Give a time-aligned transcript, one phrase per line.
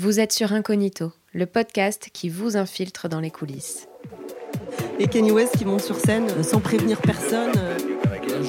[0.00, 3.88] Vous êtes sur Incognito, le podcast qui vous infiltre dans les coulisses.
[5.00, 7.50] Et Kanye West qui monte sur scène euh, sans prévenir personne.
[7.56, 7.76] euh.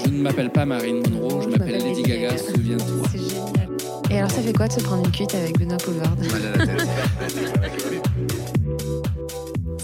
[0.05, 3.07] Je ne m'appelle pas Marine Monroe, je m'appelle Lady Gaga, souviens-toi.
[3.11, 3.69] C'est génial.
[4.11, 6.15] Et alors, ça fait quoi de se prendre une cuite avec Benoît Poulvard?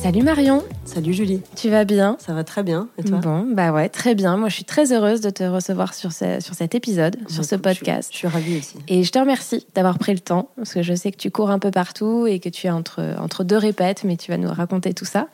[0.05, 2.15] Salut Marion, Salut Julie, tu vas bien?
[2.19, 2.89] Ça va très bien.
[2.99, 3.17] Et toi?
[3.17, 4.37] Bon, bah ouais, très bien.
[4.37, 7.55] Moi, je suis très heureuse de te recevoir sur, ce- sur cet épisode, sur ce
[7.55, 8.09] Écoute, je suis- podcast.
[8.11, 8.75] Je suis ravie aussi.
[8.87, 11.49] Et je te remercie d'avoir pris le temps, parce que je sais que tu cours
[11.49, 14.47] un peu partout et que tu es entre, entre deux répètes, mais tu vas nous
[14.47, 15.27] raconter tout ça.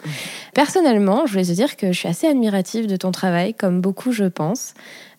[0.54, 4.14] Personnellement, je voulais te dire que je suis assez admirative de ton travail, comme beaucoup,
[4.14, 4.74] je pense.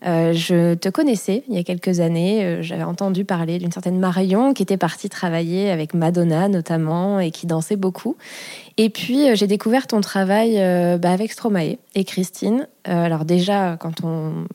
[0.05, 3.99] Euh, je te connaissais il y a quelques années, euh, j'avais entendu parler d'une certaine
[4.01, 8.17] Marion qui était partie travailler avec Madonna notamment et qui dansait beaucoup.
[8.79, 10.57] Et puis euh, j'ai découvert ton travail
[10.99, 12.67] bah, avec Stromae et Christine.
[12.89, 14.03] Euh, alors déjà, quand,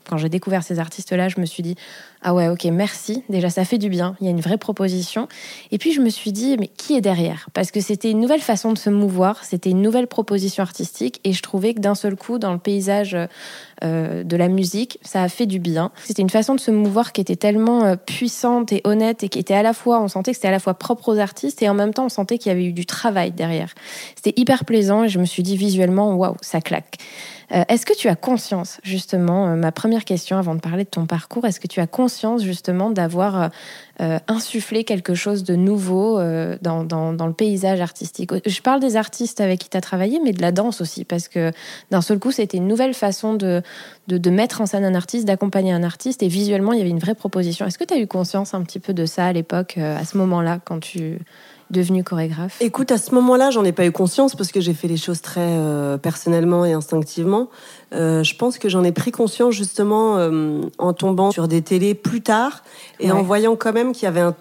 [0.10, 1.76] quand j'ai découvert ces artistes-là, je me suis dit,
[2.22, 3.24] ah ouais, ok, merci.
[3.30, 4.16] Déjà, ça fait du bien.
[4.20, 5.28] Il y a une vraie proposition.
[5.72, 7.48] Et puis, je me suis dit, mais qui est derrière?
[7.54, 11.20] Parce que c'était une nouvelle façon de se mouvoir, c'était une nouvelle proposition artistique.
[11.24, 13.16] Et je trouvais que d'un seul coup, dans le paysage
[13.84, 15.92] euh, de la musique, ça a fait du bien.
[16.04, 19.38] C'était une façon de se mouvoir qui était tellement euh, puissante et honnête et qui
[19.38, 21.70] était à la fois, on sentait que c'était à la fois propre aux artistes et
[21.70, 23.74] en même temps, on sentait qu'il y avait eu du travail derrière.
[24.16, 26.98] C'était hyper plaisant et je me suis dit visuellement, waouh, ça claque.
[27.54, 30.90] Euh, est-ce que tu as conscience, justement, euh, ma première question avant de parler de
[30.90, 33.52] ton parcours, est-ce que tu as conscience, justement, d'avoir
[34.02, 36.20] euh, insufflé quelque chose de nouveau
[36.62, 38.32] dans, dans- le paysage artistique?
[38.46, 41.28] Je parle des artistes avec qui tu as travaillé, mais de la danse aussi, parce
[41.28, 41.52] que
[41.90, 43.62] d'un seul coup, c'était une nouvelle façon de,
[44.08, 47.00] de, mettre en scène un artiste, d'accompagner un artiste, et visuellement, il y avait une
[47.00, 47.66] vraie proposition.
[47.66, 50.18] Est-ce que tu as eu conscience un petit peu de ça à l'époque, à ce
[50.18, 51.20] moment-là, quand tu
[51.74, 54.74] es devenu chorégraphe Écoute, à ce moment-là, j'en ai pas eu conscience parce que j'ai
[54.74, 57.50] fait les choses très euh, personnellement et instinctivement.
[57.94, 61.94] Euh, je pense que j'en ai pris conscience justement euh, en tombant sur des télés
[61.96, 62.64] plus tard
[63.00, 63.12] et Ouais.
[63.12, 64.36] en voyant quand même qu'il y avait un,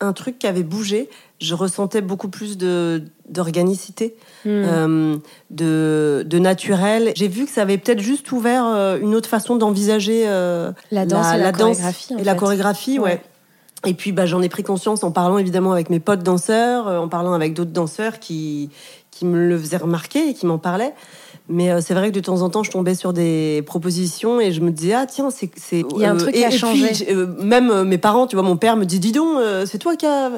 [0.00, 1.08] un truc qui avait bougé.
[1.40, 4.14] Je ressentais beaucoup plus de d'organicité,
[4.44, 5.18] Hmm.
[5.50, 7.12] de, de naturel.
[7.14, 8.64] J'ai vu que ça avait peut-être juste ouvert
[9.02, 10.24] une autre façon d'envisager
[10.90, 12.38] La danse et la chorégraphie, en et la fait.
[12.38, 13.04] chorégraphie, ouais.
[13.04, 13.22] Ouais.
[13.86, 16.98] Et puis bah, j'en ai pris conscience en parlant évidemment avec mes potes danseurs, euh,
[16.98, 18.70] en parlant avec d'autres danseurs qui,
[19.10, 20.94] qui me le faisaient remarquer et qui m'en parlaient.
[21.52, 24.52] Mais euh, c'est vrai que de temps en temps, je tombais sur des propositions et
[24.52, 25.50] je me disais, ah tiens, c'est.
[25.56, 26.94] c'est- Il y a un truc qui et, a et puis, changé.
[26.94, 29.66] j'ai- euh, même euh, mes parents, tu vois, mon père me dit, dis donc, euh,
[29.66, 30.30] c'est toi qui as.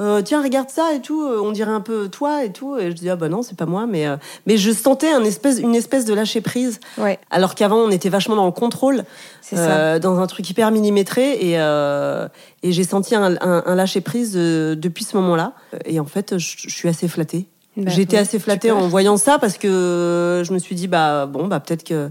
[0.00, 2.76] euh, tiens, regarde ça et tout, euh, on dirait un peu toi et tout.
[2.78, 3.86] Et je dis, ah bah non, c'est pas moi.
[3.86, 4.16] Mais, euh,
[4.46, 6.80] mais je sentais un espèce, une espèce de lâcher prise.
[6.98, 9.04] Ouais, Alors qu'avant, on était vachement dans le contrôle
[9.42, 9.70] c'est ça.
[9.70, 12.26] euh, dans un truc hyper millimétré et, euh,
[12.62, 15.52] et j'ai senti un, un- un lâcher prise euh, depuis ce moment-là
[15.84, 17.46] et en fait je, je suis assez flattée
[17.76, 21.46] j'étais ouais, assez flattée en voyant ça parce que je me suis dit bah bon
[21.46, 22.10] bah peut-être que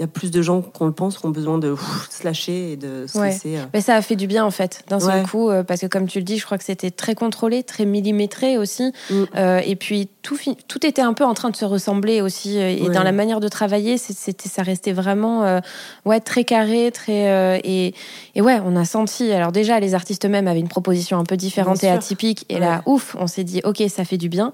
[0.00, 2.24] il y a plus de gens qu'on le pense qui ont besoin de ouf, se
[2.24, 3.26] lâcher et de se Ouais.
[3.28, 3.64] laisser euh.
[3.74, 5.28] Mais ça a fait du bien en fait, d'un seul Ouais.
[5.28, 7.84] coup, euh, parce que comme tu le dis, je crois que c'était très contrôlé, très
[7.84, 9.24] millimétré aussi, Mm.
[9.36, 10.38] Euh, et puis tout,
[10.68, 12.94] tout était un peu en train de se ressembler aussi, et Ouais.
[12.94, 15.60] dans la manière de travailler, c'était, ça restait vraiment,
[16.06, 17.94] ouais, très carré, très, et,
[18.34, 19.30] et ouais, on a senti.
[19.32, 21.98] Alors déjà, les artistes eux-mêmes avaient une proposition un peu différente Bien et sûr.
[21.98, 24.52] atypique, et là, ouf, on s'est dit, ok, ça fait du bien.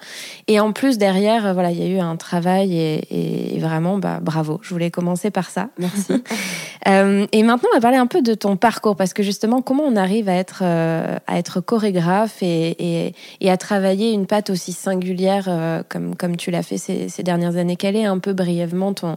[0.48, 4.18] Et en plus derrière, voilà, il y a eu un travail et, et vraiment, bah,
[4.22, 4.58] bravo.
[4.62, 5.68] Je voulais commencer par ça.
[5.78, 6.14] merci
[6.88, 9.82] Euh, et maintenant, on va parler un peu de ton parcours, parce que justement, comment
[9.82, 14.50] on arrive à être, euh, à être chorégraphe et, et, et à travailler une patte
[14.50, 17.74] aussi singulière euh, comme, comme tu l'as fait ces, ces dernières années?
[17.74, 19.16] Quel est un peu brièvement ton,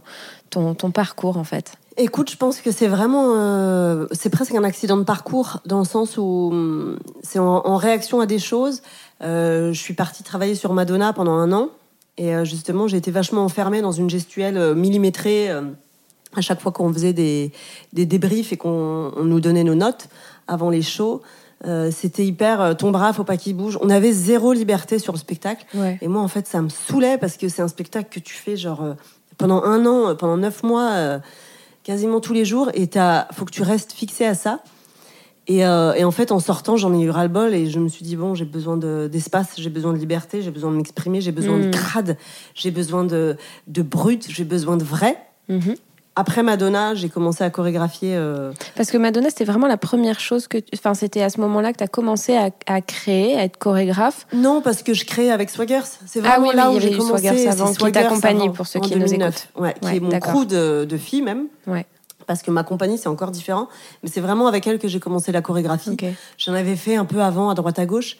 [0.50, 1.74] ton, ton parcours, en fait?
[1.96, 5.84] Écoute, je pense que c'est vraiment, euh, c'est presque un accident de parcours dans le
[5.84, 8.82] sens où hum, c'est en, en réaction à des choses.
[9.22, 11.68] Euh, je suis partie travailler sur Madonna pendant un an
[12.16, 15.50] et euh, justement j'ai été vachement enfermée dans une gestuelle millimétrée.
[16.36, 17.52] À chaque fois qu'on faisait des,
[17.92, 20.08] des débriefs et qu'on on nous donnait nos notes
[20.46, 21.22] avant les shows,
[21.66, 23.78] euh, c'était hyper euh, ton bras, faut pas qu'il bouge.
[23.82, 25.66] On avait zéro liberté sur le spectacle.
[25.74, 25.98] Ouais.
[26.00, 28.56] Et moi, en fait, ça me saoulait parce que c'est un spectacle que tu fais
[28.56, 28.94] genre euh,
[29.36, 31.18] pendant un an, pendant neuf mois,
[31.82, 34.60] quasiment tous les jours, et t'as, faut que tu restes fixé à ça.
[35.48, 38.14] Et, et en fait, en sortant, j'en ai eu ras-le-bol et je me suis dit
[38.16, 41.58] bon, j'ai besoin de- d'espace, j'ai besoin de liberté, j'ai besoin de m'exprimer, j'ai besoin
[41.58, 42.16] de crade,
[42.54, 43.36] j'ai besoin de,
[43.66, 45.16] de brut, j'ai besoin de vrai.
[45.48, 45.74] Mhm.
[46.20, 48.14] Après Madonna, j'ai commencé à chorégraphier.
[48.14, 50.58] euh, Parce que Madonna, c'était vraiment la première chose que.
[50.58, 53.56] tu- Enfin, c'était à ce moment-là que tu as commencé à, à créer, à être
[53.58, 54.26] chorégraphe.
[54.34, 55.80] Non, parce que je crée avec Swaggers.
[56.06, 57.22] C'est Ah vraiment oui, là oui, il où j'ai commencé.
[57.22, 59.28] Swaggers c'est avant, qui avant, pour ceux qui nous 2009.
[59.48, 59.62] écoutent.
[59.62, 61.46] Ouais, qui Ouais, est mon crew de, de filles même.
[61.66, 61.86] Ouais,
[62.26, 63.68] Parce que ma compagnie, c'est encore différent.
[64.02, 65.96] Mais c'est vraiment avec elle que j'ai commencé la chorégraphie.
[66.36, 68.16] J'en avais fait un peu avant, à droite à gauche.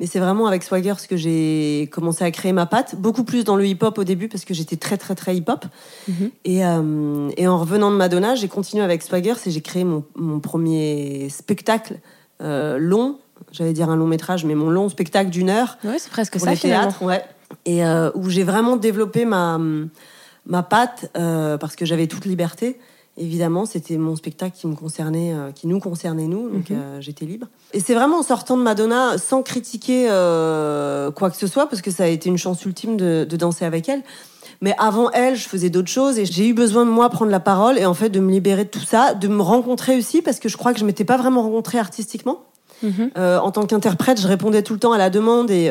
[0.00, 2.96] Mais c'est vraiment avec Swaggers que j'ai commencé à créer ma patte.
[2.96, 5.64] Beaucoup plus dans le hip-hop au début, parce que j'étais très, très, très hip-hop.
[6.08, 6.30] Mhm.
[6.44, 10.04] Et, euh, et en revenant de Madonna, j'ai continué avec Swaggers et j'ai créé mon,
[10.16, 12.00] mon premier spectacle
[12.42, 13.18] euh, long,
[13.52, 15.78] j'allais dire un long métrage, mais mon long spectacle d'une heure.
[15.84, 17.22] Ouais, c'est presque pour ça les théâtres, ouais.
[17.64, 19.60] Et euh, où j'ai vraiment développé ma,
[20.46, 22.80] ma patte, parce que j'avais toute liberté.
[23.18, 26.76] Évidemment, c'était mon spectacle qui me concernait, euh, qui nous concernait nous, donc Mhm.
[26.78, 27.46] euh, j'étais libre.
[27.74, 31.82] Et c'est vraiment en sortant de Madonna, sans critiquer euh, quoi que ce soit, parce
[31.82, 34.00] que ça a été une chance ultime de, de danser avec elle.
[34.62, 37.40] Mais avant elle, je faisais d'autres choses et j'ai eu besoin de moi prendre la
[37.40, 40.38] parole et en fait de me libérer de tout ça, de me rencontrer aussi, parce
[40.38, 42.44] que je crois que je m'étais pas vraiment rencontrée artistiquement.
[42.82, 43.10] Mhm.
[43.16, 45.70] En tant qu'interprète, je répondais tout le temps à la demande et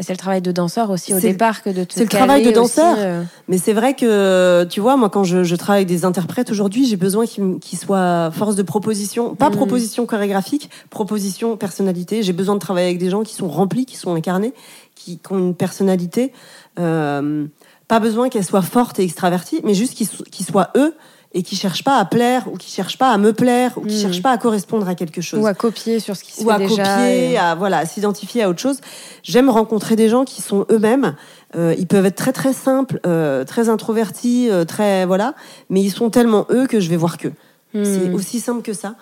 [0.00, 2.48] c'est le travail de danseur aussi au départ que de te c'est le travail de
[2.48, 2.94] aussi, danseur.
[2.98, 6.50] euh, Mais c'est vrai que, tu vois, moi, quand je, je travaille avec des interprètes
[6.50, 9.34] aujourd'hui, j'ai besoin qu'ils soient force de proposition.
[9.34, 9.56] Pas Mhm.
[9.56, 12.22] proposition chorégraphique, proposition personnalité.
[12.22, 14.52] J'ai besoin de travailler avec des gens qui sont remplis, qui sont incarnés,
[14.94, 16.32] qui, qui ont une personnalité.
[16.78, 17.46] Euh,
[17.88, 20.94] pas besoin qu'elle soit forte et extravertie, mais juste qu'ils soient eux
[21.32, 23.94] et qui cherchent pas à plaire ou qui cherchent pas à me plaire ou qui
[23.96, 24.00] Mhm.
[24.02, 26.46] cherchent pas à correspondre à quelque chose ou à copier sur ce qui se ou
[26.46, 28.78] fait à copier, et- à voilà, s'identifier à autre chose.
[29.22, 31.14] J'aime rencontrer des gens qui sont eux-mêmes.
[31.54, 35.34] Euh, ils peuvent être très très simples, euh, très introvertis, euh, très voilà,
[35.70, 37.32] mais ils sont tellement eux que je vais voir qu'eux.
[37.74, 37.84] Hmm.
[37.84, 38.94] C'est aussi simple que ça.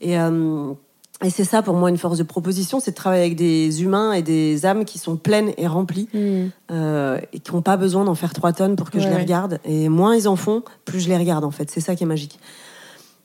[0.00, 0.16] Et
[1.24, 4.12] et c'est ça pour moi une force de proposition, c'est de travailler avec des humains
[4.12, 6.48] et des âmes qui sont pleines et remplies Hmm.
[6.70, 9.58] euh, et qui n'ont pas besoin d'en faire trois tonnes pour que je les regarde.
[9.64, 11.70] Et moins ils en font, plus je les regarde en fait.
[11.70, 12.38] C'est ça qui est magique.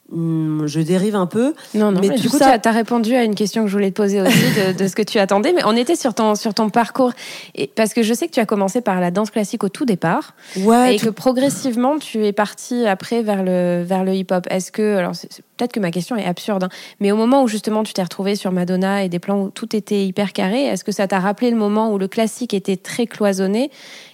[0.09, 1.53] Hum, je dérive un peu.
[1.73, 3.67] Non, non, Mais mais, tout du coup, ça- tu as, répondu à une question que
[3.67, 5.51] je voulais te poser aussi de, de ce que tu attendais.
[5.51, 7.11] Mais on était sur ton, sur ton parcours.
[7.55, 9.85] Et, parce que je sais que tu as commencé par la danse classique au tout
[9.85, 10.33] départ.
[10.57, 14.47] Ouais, et que progressivement, tu es parti après vers le, vers le hip-hop.
[14.49, 14.95] Est-ce que.
[14.95, 15.11] Alors,
[15.57, 16.69] peut-être que ma question est absurde, hein,
[17.01, 19.75] mais au moment où justement tu t'es retrouvé sur Madonna et des plans où tout
[19.75, 23.07] était hyper carré, est-ce que ça t'a rappelé le moment où le classique était très
[23.07, 23.71] cloisonné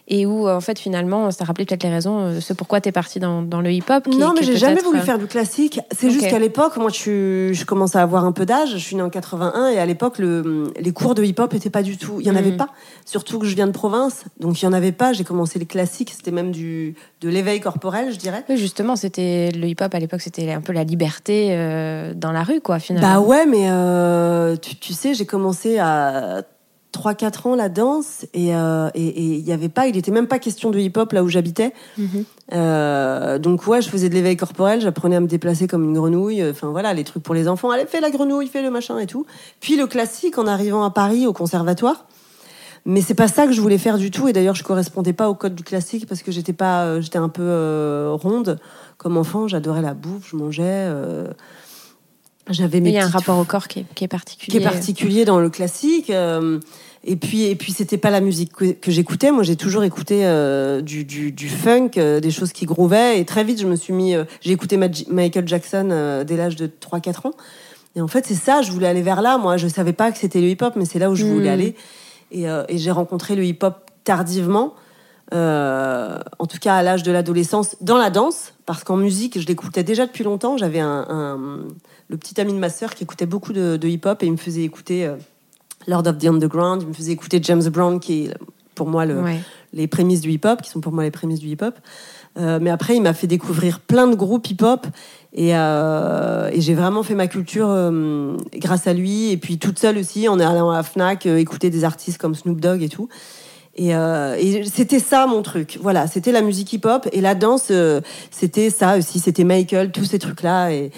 [0.09, 2.91] et où, en fait, finalement, ça rappelé peut-être les raisons, euh, ce pourquoi tu es
[2.91, 5.79] parti dans, dans le hip-hop Non, mais j'ai jamais voulu euh, faire du classique.
[5.97, 8.71] C'est juste qu'à l'époque, moi, je, je commence à avoir un peu d'âge.
[8.73, 11.83] Je suis née en 81 et à l'époque, le, les cours de hip-hop n'étaient pas
[11.83, 12.17] du tout.
[12.19, 12.57] Il y en avait Mhm.
[12.57, 12.67] pas.
[13.05, 15.13] Surtout que je viens de province, donc il y en avait pas.
[15.13, 16.11] J'ai commencé les classiques.
[16.13, 18.43] C'était même du de l'éveil corporel, je dirais.
[18.49, 22.43] Oui, justement, c'était le hip-hop à l'époque, c'était un peu la liberté euh, dans la
[22.43, 23.07] rue, quoi, finalement.
[23.07, 26.43] Bah ouais, mais euh, tu, tu sais, j'ai commencé à
[26.93, 30.39] 3-4 ans la danse et euh, et- il y avait pas, il était même pas
[30.39, 31.73] question de hip-hop là où j'habitais.
[31.97, 32.23] Mhm.
[32.53, 36.43] Euh, donc ouais, je faisais de l'éveil corporel, j'apprenais à me déplacer comme une grenouille.
[36.49, 37.71] Enfin voilà, les trucs pour les enfants.
[37.71, 39.25] Allez, fais la grenouille, fais le machin et tout.
[39.59, 42.05] Puis le classique en arrivant à Paris au conservatoire.
[42.85, 44.27] Mais c'est pas ça que je voulais faire du tout.
[44.27, 47.17] Et d'ailleurs, je correspondais pas au code du classique parce que j'étais pas, euh, j'étais
[47.17, 48.59] un peu euh, ronde
[48.97, 49.47] comme enfant.
[49.47, 50.91] J'adorais la bouffe, je mangeais.
[52.49, 54.51] J'avais mes Il y a un rapport au corps qui est, qui est particulier.
[54.51, 56.09] qui est particulier dans le classique.
[56.09, 56.59] euh,
[57.05, 59.31] et puis, et puis, c'était pas la musique que, que j'écoutais.
[59.31, 63.19] Moi, j'ai toujours écouté euh, du, du, du funk, euh, des choses qui groovaient.
[63.19, 64.13] Et très vite, je me suis mis.
[64.15, 67.33] euh, j'ai écouté Michael Jackson dès l'âge de 3-4 ans.
[67.95, 68.61] Et en fait, c'est ça.
[68.61, 69.37] Je voulais aller vers là.
[69.37, 71.53] Moi, je savais pas que c'était le hip-hop, mais c'est là où je voulais Mm.
[71.53, 71.75] aller.
[72.31, 74.73] Et, et j'ai rencontré le hip-hop tardivement.
[75.31, 79.83] en tout cas à l'âge de l'adolescence, dans la danse, parce qu'en musique, je l'écoutais
[79.83, 80.57] déjà depuis longtemps.
[80.57, 81.59] J'avais un, un-
[82.13, 84.37] le petit ami de ma sœur qui écoutait beaucoup de, de hip-hop et il me
[84.37, 85.15] faisait écouter euh,
[85.87, 88.33] Lord of the Underground, il me faisait écouter James Brown, qui est
[88.75, 89.39] pour moi le, Ouais.
[89.73, 91.73] les prémices du hip-hop, qui sont pour moi les prémices du hip-hop.
[92.37, 94.85] Euh, mais après, il m'a fait découvrir plein de groupes hip-hop
[95.33, 99.31] et, euh, et j'ai vraiment fait ma culture euh, grâce à lui.
[99.31, 102.61] Et puis toute seule aussi, en allant à la Fnac, écouter des artistes comme Snoop
[102.61, 103.09] Dogg et tout.
[103.75, 105.79] Et, et c'était ça mon truc.
[105.81, 107.71] Voilà, c'était la musique hip-hop et la danse,
[108.29, 109.19] c'était ça aussi.
[109.19, 110.71] C'était Michael, tous ces trucs-là.
[110.71, 110.91] Et,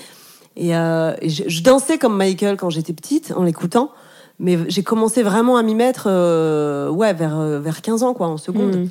[0.56, 3.92] et, euh, et je, je dansais comme Michael quand j'étais petite en l'écoutant.
[4.40, 8.28] Mais j'ai commencé vraiment à m'y mettre euh, ouais, vers, euh, vers 15 ans, quoi,
[8.28, 8.76] en seconde.
[8.76, 8.90] Mhm.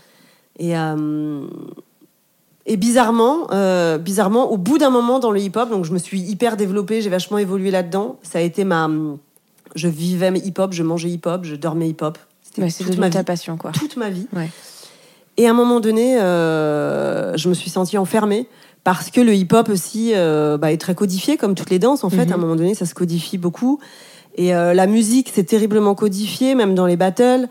[0.59, 1.47] Et, euh,
[2.67, 3.49] et bizarrement,
[3.99, 7.11] bizarrement, au bout d'un moment dans le hip-hop, donc je me suis hyper développée, j'ai
[7.11, 8.17] vachement évolué là-dedans.
[8.23, 8.89] Ça a été ma.
[9.75, 12.17] Je vivais hip-hop, je mangeais hip-hop, je dormais hip-hop.
[12.43, 13.73] C'était Ouais, toute ma ta passion, quoi.
[13.73, 14.29] Toute ma vie.
[14.35, 14.49] Ouais.
[15.37, 18.49] Et à un moment donné, je me suis sentie enfermée
[18.85, 22.05] parce que le hip-hop aussi euh, bah, est très codifié, comme toutes les danses.
[22.05, 22.33] En fait, Mhm.
[22.33, 23.81] à un moment donné, ça se codifie beaucoup.
[24.37, 27.49] Et euh, la musique, c'est terriblement codifié, même dans les battles.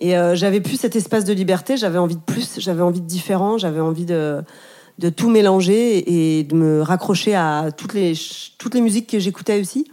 [0.00, 1.76] Et euh, j'avais plus cet espace de liberté.
[1.76, 2.56] J'avais envie de plus.
[2.58, 3.58] J'avais envie de différent.
[3.58, 4.42] J'avais envie de
[5.00, 8.12] de tout mélanger et de me raccrocher à toutes les
[8.58, 9.90] toutes les musiques que j'écoutais aussi.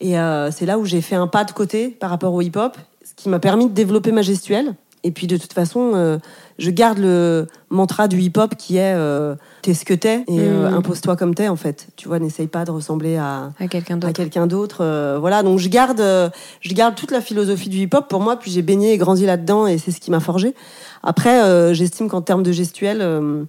[0.00, 0.16] Et
[0.50, 3.30] c'est là où j'ai fait un pas de côté par rapport au hip-hop, ce qui
[3.30, 4.74] m'a permis de développer ma gestuelle.
[5.02, 6.18] Et puis de toute façon,
[6.58, 10.68] je garde le mantra du hip-hop qui est euh, t'es ce que t'es et euh,
[10.68, 10.74] Mhm.
[10.78, 11.86] impose-toi comme t'es en fait.
[11.96, 14.78] Tu vois, n'essaye pas de ressembler à, À quelqu'un d'autre.
[14.80, 16.28] euh, voilà, donc je garde, euh,
[16.60, 19.66] je garde toute la philosophie du hip-hop pour moi, puis j'ai baigné et grandi là-dedans
[19.66, 20.54] et c'est ce qui m'a forgé.
[21.02, 23.44] Après, euh, j'estime qu'en termes de gestuelle, euh,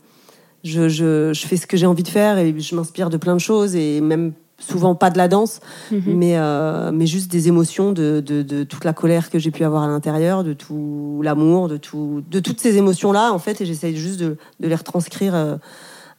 [0.64, 3.34] je, je, je fais ce que j'ai envie de faire et je m'inspire de plein
[3.34, 5.60] de choses et même souvent pas de la danse,
[5.92, 6.02] Mhm.
[6.08, 9.64] mais, euh, mais juste des émotions, de, de, de toute la colère que j'ai pu
[9.64, 13.66] avoir à l'intérieur, de tout l'amour, de, tout, de toutes ces émotions-là, en fait, et
[13.66, 15.56] j'essaye juste de, de les retranscrire euh,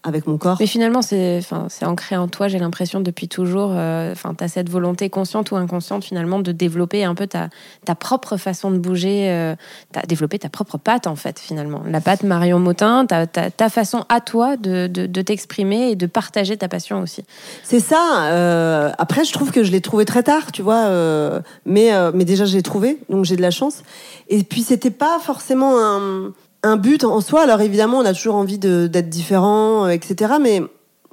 [0.02, 0.56] avec mon corps.
[0.60, 3.72] Mais finalement, c'est enfin, ancré en toi, j'ai l'impression, depuis toujours.
[3.74, 7.50] euh, Enfin, tu as cette volonté consciente ou inconsciente, finalement, de développer un peu ta,
[7.84, 9.54] ta propre façon de bouger, euh,
[9.92, 11.82] t'as développé ta propre patte, en fait, finalement.
[11.86, 15.96] La patte Marion Motin, ta, ta, ta façon à toi de, de, de t'exprimer et
[15.96, 17.24] de partager ta passion aussi.
[17.62, 18.30] C'est ça.
[18.32, 20.86] euh, après, je trouve que je l'ai trouvé très tard, tu vois.
[20.86, 23.82] euh, mais, euh, mais déjà, je l'ai trouvé, donc j'ai de la chance.
[24.28, 27.42] Et puis, c'était pas forcément un, un but en soi.
[27.42, 30.34] Alors, évidemment, on a toujours envie d'être différent, euh, etc.
[30.40, 30.62] Mais,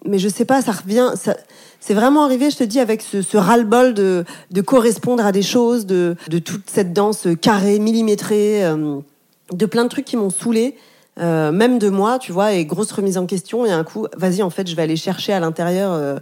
[0.05, 1.11] mais je sais pas, ça revient.
[1.15, 1.35] Ça,
[1.79, 5.43] c'est vraiment arrivé, je te dis, avec ce, ce ras-le-bol de, de correspondre à des
[5.43, 8.97] choses, de, de toute cette danse carrée, millimétrée, euh,
[9.53, 10.75] de plein de trucs qui m'ont saoulé.
[11.19, 14.43] euh, même de moi, tu vois, et grosse remise en question, et un coup, vas-y,
[14.43, 16.17] en fait, je vais aller chercher à l'intérieur euh,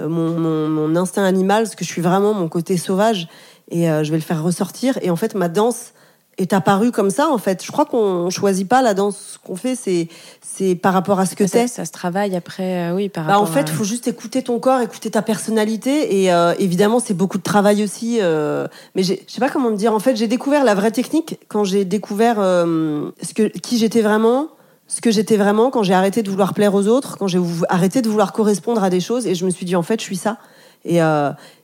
[0.00, 3.28] euh, mon, mon- mon instinct animal, ce que je suis vraiment, mon côté sauvage,
[3.70, 4.98] et je vais le faire ressortir.
[5.02, 5.92] Et en fait, ma danse
[6.38, 7.64] est apparue comme ça, en fait.
[7.64, 10.08] Je crois qu'on choisit pas la danse qu'on fait, c'est
[10.40, 11.66] c'est par rapport à ce que ça, t'es.
[11.68, 14.08] ça se travaille après, euh, oui, par Bah, en rapport fait, à- il faut juste
[14.08, 16.22] écouter ton corps, écouter ta personnalité.
[16.22, 18.18] Et euh, évidemment, c'est beaucoup de travail aussi.
[18.20, 19.92] euh, mais je sais pas comment me dire.
[19.94, 24.48] En fait, j'ai découvert la vraie technique quand j'ai découvert ce que, qui j'étais vraiment,
[24.86, 28.00] ce que j'étais vraiment, quand j'ai arrêté de vouloir plaire aux autres, quand j'ai arrêté
[28.02, 29.26] de vouloir correspondre à des choses.
[29.26, 30.38] Et je me suis dit, en fait, je suis ça.
[30.84, 30.98] Et,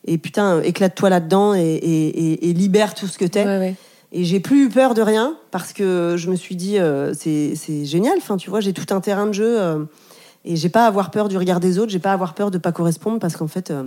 [0.06, 3.44] et putain, éclate-toi là-dedans et, et, et- et libère tout ce que t'es.
[3.44, 3.74] Ouais, ouais.
[4.16, 7.84] Et j'ai plus eu peur de rien parce que je me suis dit euh, c'est
[7.84, 8.14] génial.
[8.18, 9.78] Enfin, tu vois, j'ai tout un terrain de jeu euh,
[10.44, 11.90] et j'ai pas à avoir peur du regard des autres.
[11.90, 13.82] J'ai pas à avoir peur de pas correspondre parce qu'en fait, euh,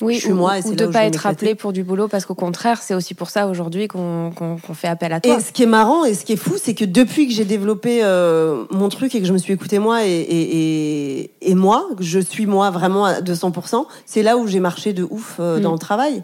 [0.00, 2.08] Oui, Je suis ou, moi et ou de où pas être appelé pour du boulot,
[2.08, 5.36] parce qu'au contraire, c'est aussi pour ça aujourd'hui qu'on qu'on fait appel à toi.
[5.36, 7.44] Et ce qui est marrant et ce qui est fou, c'est que depuis que j'ai
[7.44, 11.54] développé euh, mon truc et que je me suis écouté moi et, et, et, et
[11.54, 15.36] moi, que je suis moi vraiment à 200%, c'est là où j'ai marché de ouf
[15.40, 15.72] euh, dans Mm.
[15.74, 16.22] le travail.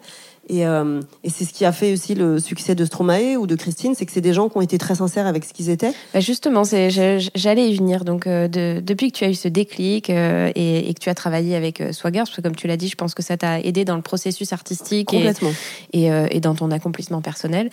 [0.48, 3.54] Et, euh, et c'est ce qui a fait aussi le succès de Stromae ou de
[3.54, 5.92] Christine, c'est que c'est des gens qui ont été très sincères avec ce qu'ils étaient.
[6.12, 8.04] Bah justement, j'allais y venir.
[8.04, 11.08] Donc, euh, de- depuis que tu as eu ce déclic euh, et, et que tu
[11.08, 13.60] as travaillé avec Swagger, parce que comme tu l'as dit, je pense que ça t'a
[13.60, 15.52] aidé dans le processus artistique et, Complètement.
[15.92, 17.70] et, et dans ton accomplissement personnel.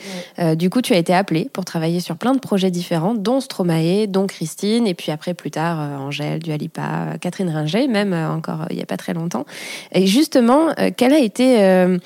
[0.56, 4.08] Du coup, tu as été appelé pour travailler sur plein de projets différents, dont Stromae,
[4.08, 8.82] dont Christine, et puis après, plus tard, Angèle, Dualipa, Catherine Ringer, même encore il n'y
[8.82, 9.46] a pas très longtemps.
[9.94, 11.98] Et justement, quelle a été euh,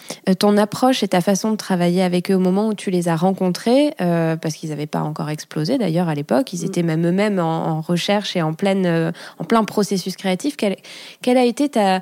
[0.55, 3.15] ton approche et ta façon de travailler avec eux au moment où tu les as
[3.15, 6.65] rencontrés euh, Parce qu'ils n'avaient pas encore explosé d'ailleurs à l'époque, ils Mm.
[6.65, 10.55] étaient même eux-mêmes en, en recherche et en, pleine, euh, en plein processus créatif.
[10.55, 10.77] Quelle,
[11.21, 12.01] quelle a été ta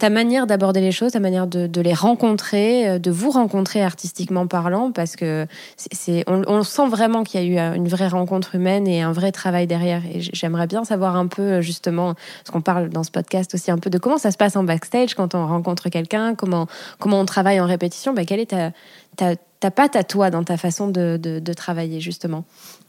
[0.00, 4.46] ta manière d'aborder les choses, ta manière de, les rencontrer, euh, de vous rencontrer artistiquement
[4.46, 8.54] parlant, parce que c'est, on, sent vraiment qu'il y a eu euh, une vraie rencontre
[8.54, 10.02] humaine et un vrai travail derrière.
[10.06, 13.70] Et j'aimerais bien savoir un peu euh, justement, parce qu'on parle dans ce podcast aussi
[13.70, 16.66] un peu de comment ça se passe en backstage quand on rencontre quelqu'un, comment
[16.98, 18.14] comment on travaille en répétition.
[18.14, 18.72] Bah, quelle est ta,
[19.16, 22.44] ta, ta patte à toi dans ta façon de, de, travailler justement?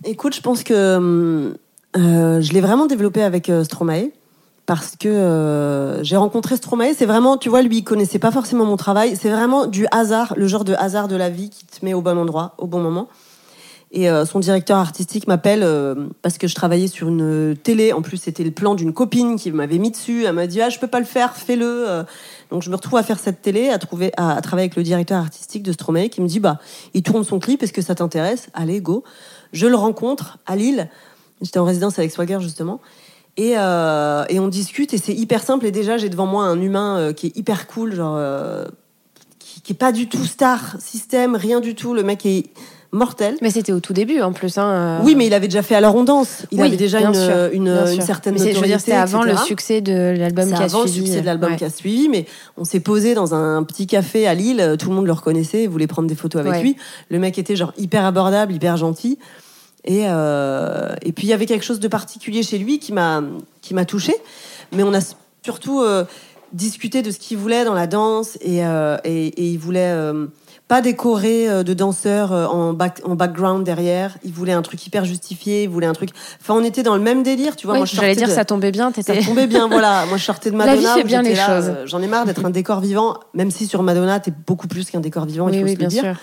[0.06, 1.58] Écoute, je pense que hum,
[1.94, 4.12] je l'ai vraiment développé avec Stromae
[4.66, 6.94] parce que euh, j'ai rencontré Stromae.
[6.96, 9.18] C'est vraiment, tu vois, lui, il connaissait pas forcément mon travail.
[9.20, 12.02] C'est vraiment du hasard, le genre de hasard de la vie qui te met au
[12.02, 13.08] bon endroit, au bon moment.
[13.94, 17.92] Et euh, son directeur artistique m'appelle euh, parce que je travaillais sur une télé.
[17.92, 20.24] En plus, c'était le plan d'une copine qui m'avait mis dessus.
[20.24, 22.06] Elle m'a dit ah je peux pas le faire, fais-le.
[22.52, 24.84] Donc je me retrouve à faire cette télé, à trouver, à, à travailler avec le
[24.84, 26.60] directeur artistique de Stromae qui me dit bah
[26.94, 28.48] il tourne son clip, est-ce que ça t'intéresse?
[28.54, 29.04] Allez go.
[29.52, 30.90] Je le rencontre à Lille.
[31.42, 32.80] J'étais en résidence avec Swagger justement.
[33.38, 35.66] Et, euh, et on discute et c'est hyper simple.
[35.66, 38.66] Et déjà j'ai devant moi un humain euh, qui est hyper cool, genre euh,
[39.40, 41.94] qui, qui est pas du tout star système, rien du tout.
[41.94, 42.46] Le mec est
[42.92, 43.38] mortel.
[43.42, 44.58] Mais c'était au tout début en plus.
[44.58, 45.00] Hein, euh.
[45.06, 46.46] Oui, mais il avait déjà fait Alors on danse.
[46.52, 48.04] Il Oui, avait déjà une, sûr, une, bien une sûr.
[48.04, 48.80] certaine c'est- je veux dire, notoriété.
[48.80, 51.00] c'était avant le succès de l'album qui a avant suivi.
[51.00, 51.58] le succès de l'album Ouais.
[51.58, 52.26] qui a suivi, mais
[52.58, 55.88] on s'est posé dans un petit café à Lille, tout le monde le reconnaissait, voulait
[55.88, 56.62] prendre des photos avec Ouais.
[56.62, 56.76] lui.
[57.10, 59.18] Le mec était genre hyper abordable, hyper gentil.
[59.86, 63.22] Et, euh, et puis il y avait quelque chose de particulier chez lui qui m'a
[63.62, 64.14] qui m'a touché.
[64.74, 65.00] Mais on a
[65.44, 66.06] surtout euh,
[66.54, 70.28] discuté de ce qu'il voulait dans la danse et, euh, et, et il voulait euh,
[70.68, 74.18] pas décorer euh, de danseurs en, back, en background derrière.
[74.24, 75.64] Il voulait un truc hyper justifié.
[75.64, 76.12] Il voulait un truc.
[76.40, 77.76] Enfin, on était dans le même délire, tu vois.
[77.78, 78.92] Moi, je J'allais dire, de- ça tombait bien.
[78.94, 79.24] ça T'étais...
[79.26, 80.06] tombait bien, voilà.
[80.10, 80.94] Moi, je sortais de La Madonna.
[80.96, 81.72] vie fait bien les là, choses.
[81.86, 85.00] J'en ai marre d'être un décor vivant, même si sur Madonna, t'es beaucoup plus qu'un
[85.02, 86.04] décor vivant, il Oui, faut oui, se bien le dire.
[86.04, 86.16] sûr.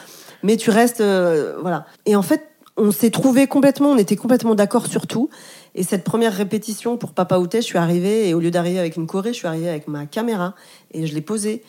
[0.44, 1.84] Mais tu restes, euh, voilà.
[2.06, 2.44] Et en fait,
[2.78, 5.28] on s'est trouvé complètement, on était complètement d'accord sur tout.
[5.75, 8.97] Et cette première répétition pour Papa Outé, je suis arrivée et au lieu d'arriver avec
[8.97, 10.54] une choré, je suis arrivée avec ma caméra
[10.92, 11.62] et je l'ai posée.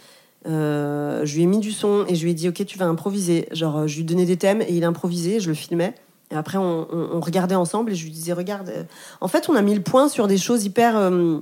[0.47, 2.85] Euh, je lui ai mis du son et je lui ai dit ok tu vas
[2.85, 5.93] improviser genre je lui donnais des thèmes et il improvisait je le filmais
[6.31, 8.83] et après on, regardait ensemble et je lui disais regarde euh,
[9.19, 11.39] en fait on a mis le point sur des choses hyper euh,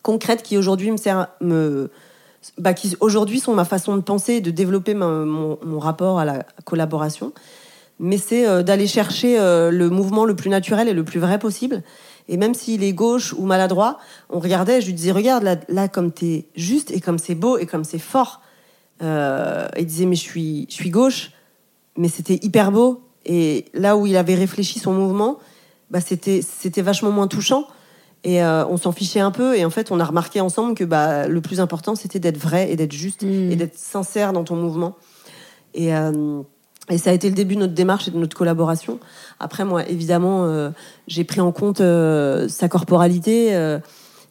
[0.00, 1.90] concrètes qui aujourd'hui me, ser- me
[2.56, 6.44] bah, qui aujourd'hui sont ma façon de penser et de développer mon, rapport à la
[6.64, 7.32] collaboration.
[8.02, 11.82] Mais c'est d'aller chercher le mouvement le plus naturel et le plus vrai possible.
[12.30, 13.98] Et même s'il est gauche ou maladroit,
[14.30, 17.58] on regardait, je lui disais, regarde, là, là comme t'es juste et comme c'est beau
[17.58, 18.40] et comme c'est fort.
[19.02, 21.32] Euh, il disait, mais je suis, je suis gauche,
[21.96, 23.02] mais c'était hyper beau.
[23.26, 25.38] Et là où il avait réfléchi son mouvement,
[25.90, 27.66] bah, c'était, c'était vachement moins touchant.
[28.22, 29.56] Et euh, on s'en fichait un peu.
[29.56, 32.70] Et en fait, on a remarqué ensemble que bah, le plus important, c'était d'être vrai
[32.70, 33.50] et d'être juste mm.
[33.50, 34.96] et d'être sincère dans ton mouvement.
[35.74, 36.42] Et, euh,
[36.90, 38.98] et ça a été le début de notre démarche et de notre collaboration.
[39.38, 40.70] Après, moi, évidemment, euh,
[41.08, 43.54] j'ai pris en compte euh, sa corporalité,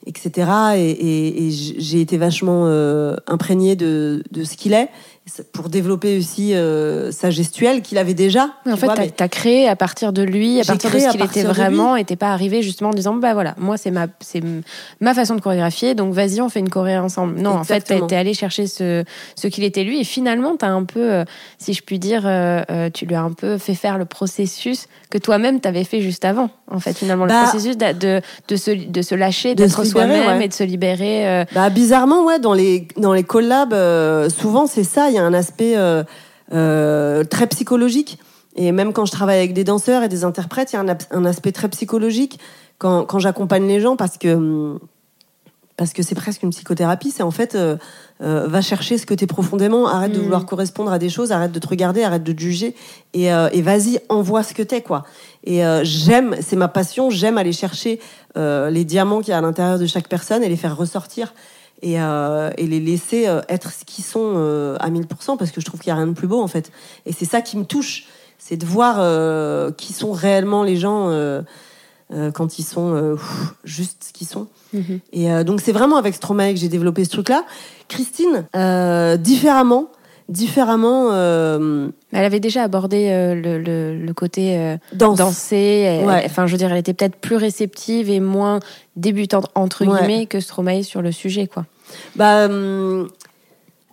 [0.05, 0.51] etc.
[0.75, 2.65] Et, et, et j'ai été vachement
[3.27, 4.89] imprégnée de, de ce qu'il est
[5.51, 8.49] pour développer aussi euh, sa gestuelle qu'il avait déjà.
[8.65, 11.43] en fait, tu as, créé à partir de lui, à partir de ce qu'il était
[11.43, 14.41] vraiment, et t'es pas arrivé justement en disant bah voilà, moi c'est ma c'est
[14.99, 17.39] ma façon de chorégraphier, donc vas-y on fait une choré ensemble.
[17.39, 19.03] Non, en fait, tu es allé chercher ce
[19.35, 21.25] ce qu'il était lui, et finalement tu as un peu, euh,
[21.57, 25.17] si je puis dire, euh, tu lui as un peu fait faire le processus que
[25.17, 26.49] toi-même t'avais fait juste avant.
[26.71, 30.41] En fait, finalement, le bah processus de, de, de, se, de se lâcher, d'être soi-même
[30.41, 31.45] et de se libérer.
[31.53, 33.75] Bah bizarrement, ouais, dans les dans les collabs,
[34.29, 35.09] souvent c'est ça.
[35.19, 36.03] Un aspect euh,
[36.53, 38.19] euh, très psychologique.
[38.55, 41.25] Et même quand je travaille avec des danseurs et des interprètes, il y a un,
[41.25, 42.39] aspect très psychologique
[42.77, 44.77] quand, quand j'accompagne les gens parce que
[45.77, 47.11] parce que c'est presque une psychothérapie.
[47.11, 47.77] C'est en fait euh,
[48.19, 50.23] va chercher ce que tu es profondément, arrête de mm.
[50.23, 52.75] vouloir correspondre à des choses, arrête de te regarder, arrête de te juger
[53.13, 55.05] et, et vas-y envoie ce que t'es quoi.
[55.45, 58.01] Et j'aime, c'est ma passion, j'aime aller chercher
[58.35, 61.33] les diamants qu'il y a à l'intérieur de chaque personne et les faire ressortir
[61.81, 65.61] et, euh, et les laisser euh, être ce qu'ils sont euh, à 1000% parce que
[65.61, 66.71] je trouve qu'il n'y a rien de plus beau en fait.
[67.05, 68.05] Et c'est ça qui me touche,
[68.37, 71.09] c'est de voir euh, qui sont réellement les gens
[72.33, 73.17] quand ils sont
[73.63, 74.47] juste ce qu'ils sont.
[74.75, 74.99] Mm-hmm.
[75.13, 77.45] Et donc c'est vraiment avec Stromae que j'ai développé ce truc-là.
[77.87, 78.45] Christine,
[79.21, 79.89] différemment,
[80.27, 81.09] différemment.
[81.11, 81.89] Euh...
[82.11, 86.01] Elle avait déjà abordé le, le, le, côté danser.
[86.25, 88.59] Enfin, je veux dire, elle était peut-être plus réceptive et moins
[88.95, 91.65] débutante entre guillemets que Stromae sur le sujet, quoi.
[92.15, 93.07] Bah, hum,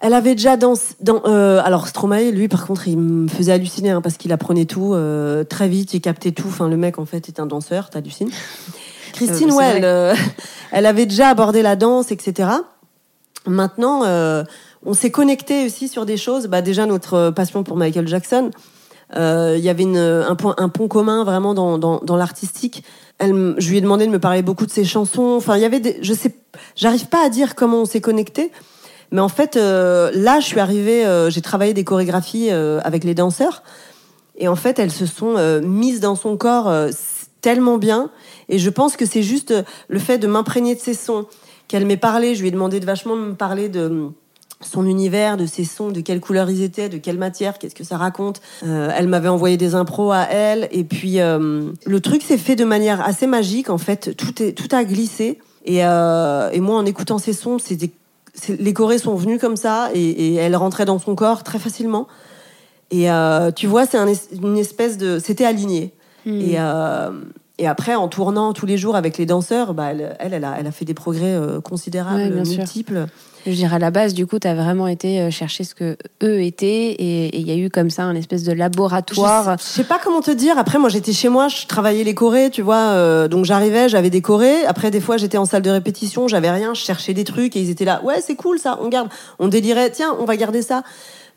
[0.00, 3.90] elle avait déjà dans, dans euh, alors Stromae, lui par contre, il me faisait halluciner
[3.90, 6.48] hein, parce qu'il apprenait tout euh, très vite, il captait tout.
[6.48, 8.30] Enfin, le mec en fait est un danseur, t'hallucines.
[9.14, 10.14] Christine, ouais, elle, euh,
[10.72, 12.50] elle, avait déjà abordé la danse, etc.
[13.46, 14.02] Maintenant,
[14.84, 16.48] on s'est connecté aussi sur des choses.
[16.48, 18.50] Bah déjà notre passion pour Michael Jackson.
[19.14, 22.82] Il y avait un, point, pont commun vraiment dans, l'artistique
[23.20, 25.34] je lui ai demandé de me parler beaucoup de ses chansons.
[25.36, 26.34] Enfin, il y avait des, je sais,
[26.74, 28.50] j'arrive pas à dire comment on s'est connecté,
[29.10, 33.04] mais en fait, euh, là, je suis arrivée, euh, j'ai travaillé des chorégraphies euh, avec
[33.04, 33.62] les danseurs,
[34.36, 36.70] et en fait, elles se sont mises dans son corps
[37.40, 38.10] tellement bien,
[38.50, 39.54] et je pense que c'est juste
[39.88, 41.26] le fait de m'imprégner de ses sons,
[41.68, 42.34] qu'elle m'ait parlé.
[42.34, 44.10] Je lui ai demandé de vachement me parler de
[44.60, 47.84] son univers, de ses sons, de quelle couleur ils étaient, de quelle matière, qu'est-ce que
[47.84, 48.40] ça raconte.
[48.64, 52.56] Euh, elle m'avait envoyé des impros à elle, et puis euh, le truc s'est fait
[52.56, 54.16] de manière assez magique en fait.
[54.16, 57.90] Tout est tout a glissé, et, euh, et moi en écoutant ces sons, c'était
[58.48, 62.06] les chorés sont venus comme ça, et, et elle rentrait dans son corps très facilement.
[62.90, 63.08] Et
[63.56, 64.06] tu vois, c'est un,
[64.42, 65.92] une espèce de, c'était aligné.
[66.24, 66.40] Hmm.
[66.40, 66.58] Et
[67.58, 70.66] et après, en tournant tous les jours avec les danseurs, bah, elle, elle, a, elle
[70.66, 73.06] a fait des progrès considérables, multiples.
[73.46, 75.96] Je dirais à la base, du coup, tu as vraiment été euh, chercher ce que
[76.24, 79.56] eux étaient et il y a eu comme ça un espèce de laboratoire.
[79.58, 80.58] Je sais, pas comment te dire.
[80.58, 82.76] Après, moi, j'étais chez moi, je travaillais les chorés, tu vois.
[82.76, 84.64] Euh, donc j'arrivais, j'avais des chorés.
[84.66, 87.60] Après, des fois, j'étais en salle de répétition, j'avais rien, je cherchais des trucs et
[87.60, 88.00] ils étaient là.
[88.02, 89.08] Ouais, c'est cool ça, on garde.
[89.38, 90.82] On délirait, tiens, on va garder ça.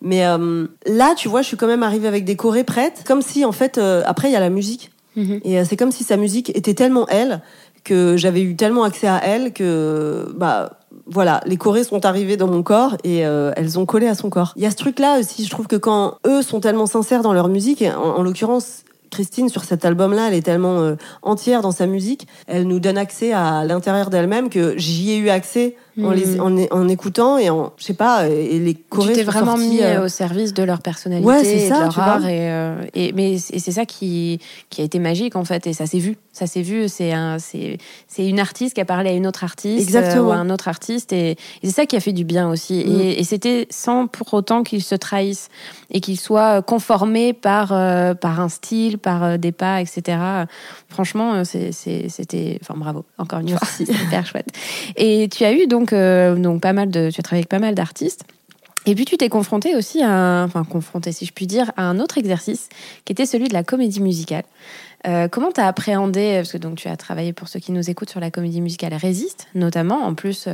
[0.01, 3.21] Mais euh, là, tu vois, je suis quand même arrivée avec des chorés prêtes, comme
[3.21, 4.89] si en fait, après, il y a la musique.
[5.15, 5.41] Mhm.
[5.43, 7.41] Et c'est comme si sa musique était tellement elle
[7.89, 12.47] que j'avais eu tellement accès à elle que bah voilà, les chorés sont arrivés dans
[12.47, 14.53] mon corps et euh, elles ont collé à son corps.
[14.57, 17.33] Il y a ce truc-là aussi, je trouve que quand eux sont tellement sincères dans
[17.33, 21.87] leur musique, en l'occurrence, Christine, sur cet album-là, elle est tellement euh, entière dans sa
[21.87, 26.25] musique, elle nous donne accès à l'intérieur d'elle-même que j'y ai eu accès en, les,
[26.25, 26.67] hmm.
[26.71, 30.05] en, écoutant et en, je sais pas, et les chorés Tu t'es vraiment mis euh,
[30.05, 33.37] au service de leur personnalité, ouais, et ça, de leur art, et, euh, et, mais
[33.37, 36.61] c'est ça qui, qui a été magique en fait, et ça s'est vu, ça s'est
[36.61, 36.87] vu.
[36.87, 40.27] C'est un, c'est, c'est une artiste qui a parlé à une autre artiste, Exactement.
[40.27, 42.83] ou à un autre artiste, et, c'est ça qui a fait du bien aussi.
[42.85, 42.99] Hmm.
[42.99, 45.49] Et, c'était sans pour autant qu'ils se trahissent
[45.91, 47.69] et qu'ils soient conformés par
[48.19, 50.17] par un style, par euh, des pas, etc.
[50.87, 54.47] Franchement, euh, c'était, enfin bravo, encore une fois, super chouette.
[54.95, 57.59] Et tu as eu donc, euh, donc pas mal de, tu as travaillé avec pas
[57.59, 58.23] mal d'artistes.
[58.85, 61.99] Et puis tu t'es confronté aussi à, enfin confronté si je puis dire, à un
[61.99, 62.69] autre exercice
[63.03, 64.45] qui était celui de la comédie musicale.
[65.31, 68.09] comment tu as appréhendé, parce que donc tu as travaillé pour ceux qui nous écoutent
[68.09, 70.47] sur la comédie musicale Résiste, notamment, en plus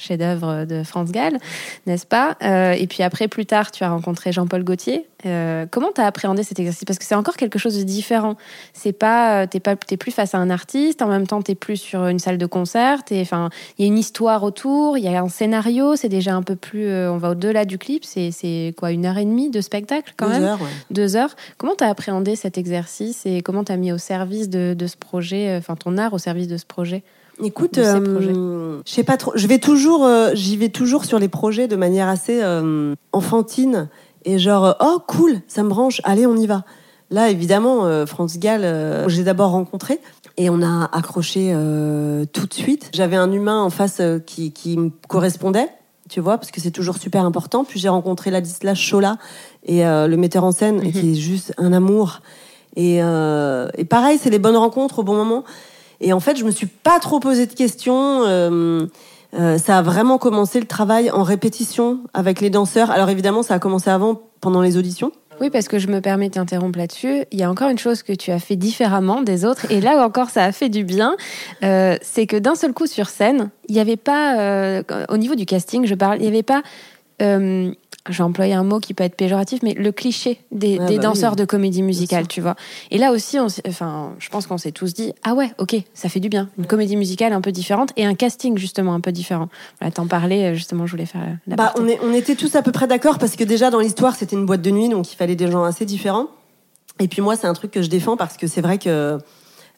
[0.00, 1.38] chef-d'œuvre de France Gall,
[1.86, 2.36] n'est-ce pas?
[2.42, 5.06] Euh, Et puis après, plus tard, tu as rencontré Jean-Paul Gaultier.
[5.26, 6.84] Euh, comment tu as appréhendé cet exercice?
[6.84, 8.36] Parce que c'est encore quelque chose de différent.
[8.72, 11.02] C'est pas, t'es pas, t'es plus face à un artiste.
[11.02, 13.00] En même temps, t'es plus sur une salle de concert.
[13.12, 14.96] Enfin, il y a une histoire autour.
[14.96, 15.94] Il y a un scénario.
[15.96, 16.90] C'est déjà un peu plus.
[17.08, 18.04] on va au-delà du clip.
[18.04, 20.44] C'est, c'est quoi, une heure et demie de spectacle quand Deux même?
[20.44, 20.68] heures, ouais.
[20.90, 21.36] Deux heures.
[21.58, 24.86] Comment tu as appréhendé cet exercice et comment tu as mis au service de, de
[24.86, 27.02] ce projet, enfin ton art au service de ce projet?
[27.42, 29.32] Écoute, euh, je sais pas trop.
[29.34, 33.88] Je vais toujours, euh, j'y vais toujours sur les projets de manière assez euh, enfantine
[34.24, 36.64] et genre euh, oh cool, ça me branche, allez on y va.
[37.10, 40.00] Là évidemment, euh, France Gall, euh, j'ai d'abord rencontré
[40.36, 42.90] et on a accroché euh, tout de suite.
[42.92, 45.68] J'avais un humain en face qui, qui me correspondait,
[46.08, 47.64] tu vois, parce que c'est toujours super important.
[47.64, 49.16] Puis j'ai rencontré Ladislas Chola
[49.64, 52.20] et euh, le metteur en scène et qui est juste un amour.
[52.76, 55.44] Et, euh, et pareil, c'est les bonnes rencontres au bon moment.
[56.00, 58.22] Et en fait, je me suis pas trop posé de questions.
[58.24, 58.86] Euh,
[59.34, 62.90] euh, ça a vraiment commencé le travail en répétition avec les danseurs.
[62.90, 65.12] Alors évidemment, ça a commencé avant, pendant les auditions.
[65.40, 67.24] Oui, parce que je me permets de t'interrompre là-dessus.
[67.30, 70.04] Il y a encore une chose que tu as fait différemment des autres, et là
[70.04, 71.16] encore, ça a fait du bien.
[71.62, 75.46] Euh, c'est que d'un seul coup sur scène, il n'y avait pas, au niveau du
[75.46, 76.62] casting, je parle, il n'y avait pas.
[78.08, 81.36] J'ai employé un mot qui peut être péjoratif, mais le cliché des, bah danseurs oui.
[81.36, 82.56] de comédie musicale, tu vois.
[82.90, 86.08] Et là aussi, on enfin, je pense qu'on s'est tous dit, ah ouais, ok, ça
[86.08, 86.48] fait du bien.
[86.58, 89.48] Une comédie musicale un peu différente et un casting justement un peu différent.
[89.80, 92.62] Voilà, t'en parlais, justement, je voulais faire la Bah, on, est, on était tous à
[92.62, 95.16] peu près d'accord parce que déjà dans l'histoire, c'était une boîte de nuit, donc il
[95.16, 96.28] fallait des gens assez différents.
[97.00, 99.18] Et puis moi, c'est un truc que je défends parce que c'est vrai que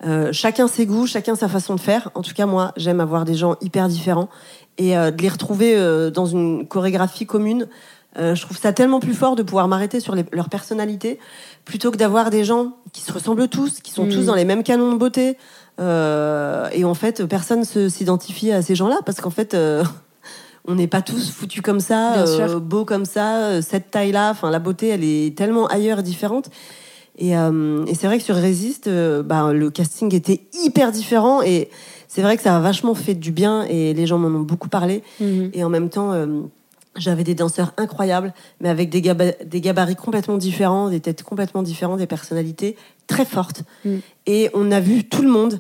[0.05, 2.11] euh, chacun ses goûts, chacun sa façon de faire.
[2.15, 4.29] En tout cas, moi, j'aime avoir des gens hyper différents
[4.79, 7.69] et euh, de les retrouver euh, dans une chorégraphie commune.
[8.19, 11.19] Euh, je trouve ça tellement plus fort de pouvoir m'arrêter sur les- leur personnalité
[11.65, 14.11] plutôt que d'avoir des gens qui se ressemblent tous, qui sont Mm.
[14.11, 15.37] tous dans les mêmes canons de beauté.
[15.81, 19.83] Euh, et en fait, personne se s'identifie à ces gens-là parce qu'en fait, euh,
[20.67, 24.31] on n'est pas tous foutus comme ça, euh, beaux comme ça, cette taille-là.
[24.31, 26.51] Enfin, la beauté, elle est tellement ailleurs différente.
[27.19, 28.89] Et, et c'est vrai que sur Résiste,
[29.23, 31.69] bah, le casting était hyper différent et
[32.09, 34.71] c'est vrai que ça a vachement fait du bien et les gens m'en ont beaucoup
[34.71, 35.03] parlé.
[35.21, 35.51] Mhm.
[35.53, 36.13] Et en même temps,
[36.97, 41.63] j'avais des danseurs incroyables, mais avec des, gaba- des gabarits complètement différents, des têtes complètement
[41.63, 42.77] différentes, des personnalités
[43.07, 43.63] très fortes.
[43.85, 43.97] Mm.
[44.27, 45.59] Et on a vu tout le monde.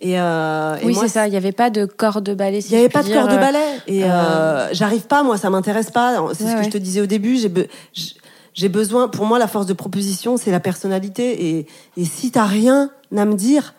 [0.00, 1.26] Et, euh, Oui, c'est ça.
[1.26, 2.60] Il n'y avait pas de corps de ballet.
[2.60, 3.20] si il n'y avait pas de dire.
[3.20, 3.58] corps de ballet.
[3.88, 6.14] Et euh, euh, j'arrive pas, moi, ça m'intéresse pas.
[6.34, 6.64] C'est Ouais, ce que ouais.
[6.66, 7.36] je te disais au début.
[7.36, 8.14] J'ai be- j-
[8.54, 11.48] j'ai besoin, pour moi, la force de proposition, c'est la personnalité.
[11.58, 13.74] Et, et si t'as rien à me dire,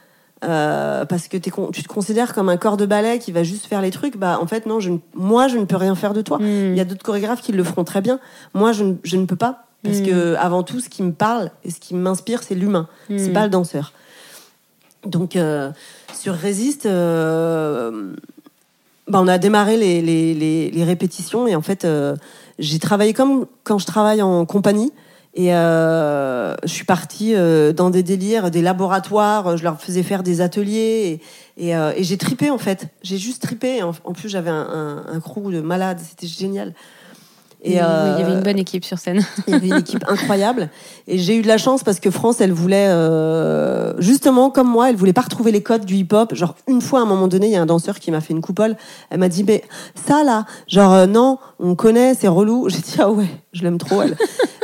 [0.46, 3.66] euh, parce que con- tu te considères comme un corps de ballet qui va juste
[3.66, 6.14] faire les trucs, bah en fait non, je ne- moi je ne peux rien faire
[6.14, 6.38] de toi.
[6.40, 6.44] Mm.
[6.72, 8.20] Il y a d'autres chorégraphes qui le feront très bien.
[8.54, 11.52] Moi je ne, je ne peux pas parce que avant tout, ce qui me parle
[11.64, 12.88] et ce qui m'inspire, c'est l'humain.
[13.10, 13.34] C'est Mm.
[13.34, 13.94] pas le danseur.
[15.06, 15.72] Donc euh,
[16.14, 18.12] sur Résiste, euh,
[19.08, 22.16] bah, on a démarré les, les, les, les répétitions et en fait euh,
[22.60, 24.92] j'ai travaillé comme quand je travaille en compagnie.
[25.40, 29.56] Et euh, je suis partie euh, dans des délires, des laboratoires.
[29.56, 31.22] Je leur faisais faire des ateliers
[31.56, 32.88] et, et, euh, et j'ai tripé en fait.
[33.04, 33.82] J'ai juste tripé.
[33.82, 34.68] En, en plus, j'avais un,
[35.08, 36.00] un, un crew de malades.
[36.06, 36.74] C'était génial.
[37.64, 39.26] oui, euh, il y avait une bonne équipe sur scène.
[39.48, 40.70] il y avait une équipe incroyable.
[41.08, 44.90] Et j'ai eu de la chance parce que France, elle voulait, euh, justement, comme moi,
[44.90, 46.36] elle voulait pas retrouver les codes du hip-hop.
[46.36, 48.34] Genre, une fois, à un moment donné, il y a un danseur qui m'a fait
[48.34, 48.76] une coupole.
[49.10, 49.64] Elle m'a dit, mais
[50.06, 52.68] ça, là, genre, euh, non, on connaît, c'est relou.
[52.70, 54.18] J'ai dit, ah ouais, je l'aime trop, elle.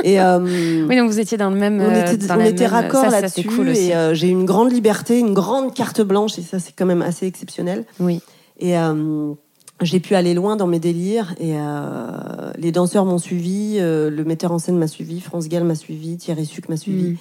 [0.06, 1.82] Et, euh, Oui, donc vous étiez dans le même.
[1.82, 3.48] on euh, était, dans on était même- raccord là-dessus.
[3.48, 6.38] cool et euh, j'ai eu une grande liberté, une grande carte blanche.
[6.38, 7.86] Et ça, c'est quand même assez exceptionnel.
[8.00, 8.22] Oui.
[8.60, 9.34] Et euh,
[9.82, 11.34] j'ai pu aller loin dans mes délires.
[11.39, 15.63] Et euh, les danseurs m'ont suivi, euh, le metteur en scène m'a suivi, France Gall
[15.63, 17.10] m'a suivi, Thierry Suc m'a suivi.
[17.12, 17.18] Mm.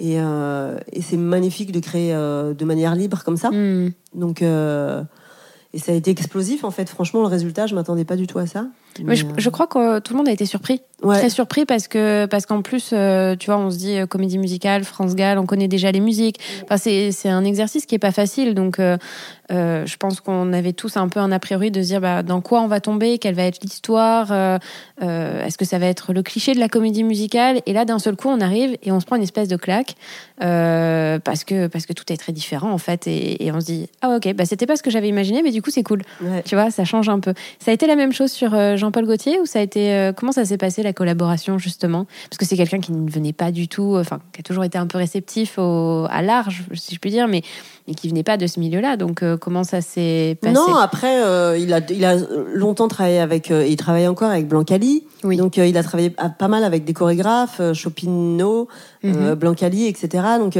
[0.00, 3.50] Et, euh, et c'est magnifique de créer euh, de manière libre comme ça.
[3.50, 3.92] Mm.
[4.14, 5.02] Donc, euh,
[5.74, 6.88] et ça a été explosif en fait.
[6.88, 8.66] Franchement, le résultat, je m'attendais pas du tout à ça.
[9.02, 10.82] Mais je, Mais, je crois que euh, tout le monde a été surpris.
[11.02, 11.18] euh, ouais.
[11.18, 14.38] Très surpris parce que parce qu'en plus, euh, tu vois, on se dit euh, comédie
[14.38, 16.38] musicale, France Gall, on connaît déjà les musiques.
[16.64, 18.54] Enfin, c'est c'est un exercice qui est pas facile.
[18.54, 18.96] Donc, euh,
[19.52, 22.22] euh, je pense qu'on avait tous un peu un a priori de se dire bah,
[22.22, 24.58] dans quoi on va tomber, quelle va être l'histoire, euh,
[25.02, 27.60] euh, est-ce que ça va être le cliché de la comédie musicale?
[27.66, 29.96] Et là, d'un seul coup, on arrive et on se prend une espèce de claque
[30.42, 33.06] euh, parce que parce que tout est très différent en fait.
[33.06, 35.50] Et, et on se dit ah ok, bah c'était pas ce que j'avais imaginé, mais
[35.50, 36.02] du coup c'est cool.
[36.22, 36.42] Ouais.
[36.44, 37.34] Tu vois, ça change un peu.
[37.58, 40.12] Ça a été la même chose sur euh, Jean-Paul Gaultier ou ça a été euh,
[40.12, 42.06] comment ça s'est passé la collaboration justement?
[42.30, 44.64] Parce que c'est quelqu'un qui ne venait pas du tout, euh, enfin qui a toujours
[44.64, 47.42] été un peu réceptif au, à large, si je puis dire, mais,
[47.88, 48.96] mais qui venait pas de ce milieu-là.
[48.96, 50.52] Donc euh, comment ça s'est passé?
[50.54, 52.16] Non, après, euh, il, a, il a
[52.54, 53.50] longtemps travaillé avec.
[53.50, 55.04] euh, il travaille encore avec Blancali.
[55.24, 55.36] Oui.
[55.38, 58.68] Donc, il a travaillé à- pas mal avec des chorégraphes, euh, Chopino,
[59.04, 59.34] euh, Mhm.
[59.34, 60.22] Blancali, etc.
[60.38, 60.58] Donc,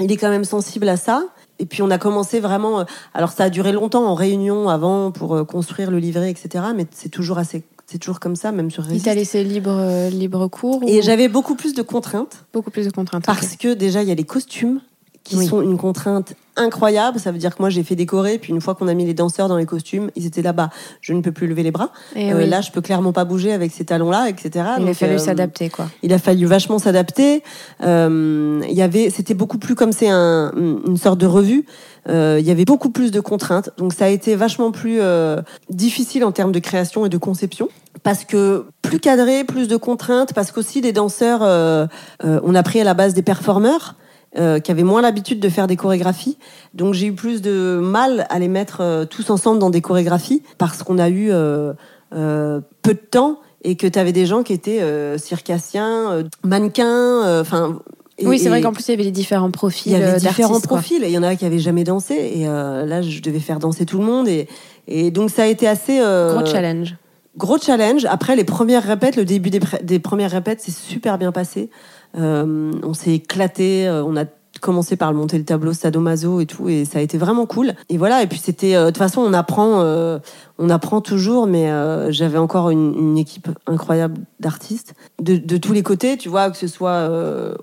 [0.00, 1.24] il est quand même sensible à ça.
[1.58, 2.80] Et puis on a commencé vraiment.
[2.80, 6.64] euh, Alors ça a duré longtemps en réunion avant pour euh, construire le livret, etc.
[6.74, 10.10] Mais c'est toujours assez, c'est toujours comme ça, même sur Il t'a laissé libre, euh,
[10.10, 13.24] libre cours Et j'avais beaucoup plus de contraintes beaucoup plus de contraintes.
[13.24, 14.80] parce que déjà il y a les costumes
[15.26, 15.46] qui Oui.
[15.46, 17.18] sont une contrainte incroyable.
[17.18, 19.12] Ça veut dire que moi j'ai fait décorer, puis une fois qu'on a mis les
[19.12, 20.70] danseurs dans les costumes, ils étaient là-bas.
[21.00, 21.90] Je ne peux plus lever les bras.
[22.14, 24.64] Et Euh, oui, Là, je peux clairement pas bouger avec ces talons-là, etc.
[24.80, 25.88] il a fallu euh, s'adapter, quoi.
[26.02, 27.42] il a fallu vachement s'adapter.
[27.82, 31.66] Euh, il y avait, c'était beaucoup plus comme c'est un, une sorte de revue.
[32.08, 35.42] euh, il y avait beaucoup plus de contraintes, donc ça a été vachement plus euh,
[35.70, 37.68] difficile en termes de création et de conception,
[38.04, 41.86] parce que plus cadré, plus de contraintes, parce qu'aussi les danseurs, euh,
[42.24, 43.96] euh, on a pris à la base des performeurs.
[44.38, 46.36] Euh, qui avaient moins l'habitude de faire des chorégraphies.
[46.74, 50.42] Donc j'ai eu plus de mal à les mettre euh, tous ensemble dans des chorégraphies
[50.58, 51.72] parce qu'on a eu euh,
[52.10, 54.82] peu de temps et que tu avais des gens qui étaient
[55.18, 57.78] circassiens, mannequins, enfin.
[58.22, 60.60] oui, c'est vrai qu'en plus, il y avait des différents profils il y avait différents
[60.60, 63.58] profils et il y en a qui avaient jamais dansé et là je devais faire
[63.58, 64.46] danser tout le monde et,
[64.86, 66.96] et donc ça a été assez Gros challenge.
[67.36, 68.04] Gros challenge.
[68.06, 71.70] Après les premières répètes, le début des, des premières répètes, c'est super bien passé.
[72.16, 73.86] Euh, on s'est éclaté.
[73.88, 74.24] euh, on a
[74.62, 77.74] commencé par le monter le tableau sadomaso et tout, et ça a été vraiment cool.
[77.90, 78.22] Et voilà.
[78.22, 80.18] Et puis c'était, euh, de toute façon, on apprend, euh,
[80.58, 81.46] on apprend toujours.
[81.46, 86.30] Mais euh, j'avais encore une, une équipe incroyable d'artistes de, de tous les côtés, tu
[86.30, 87.10] vois, que ce soit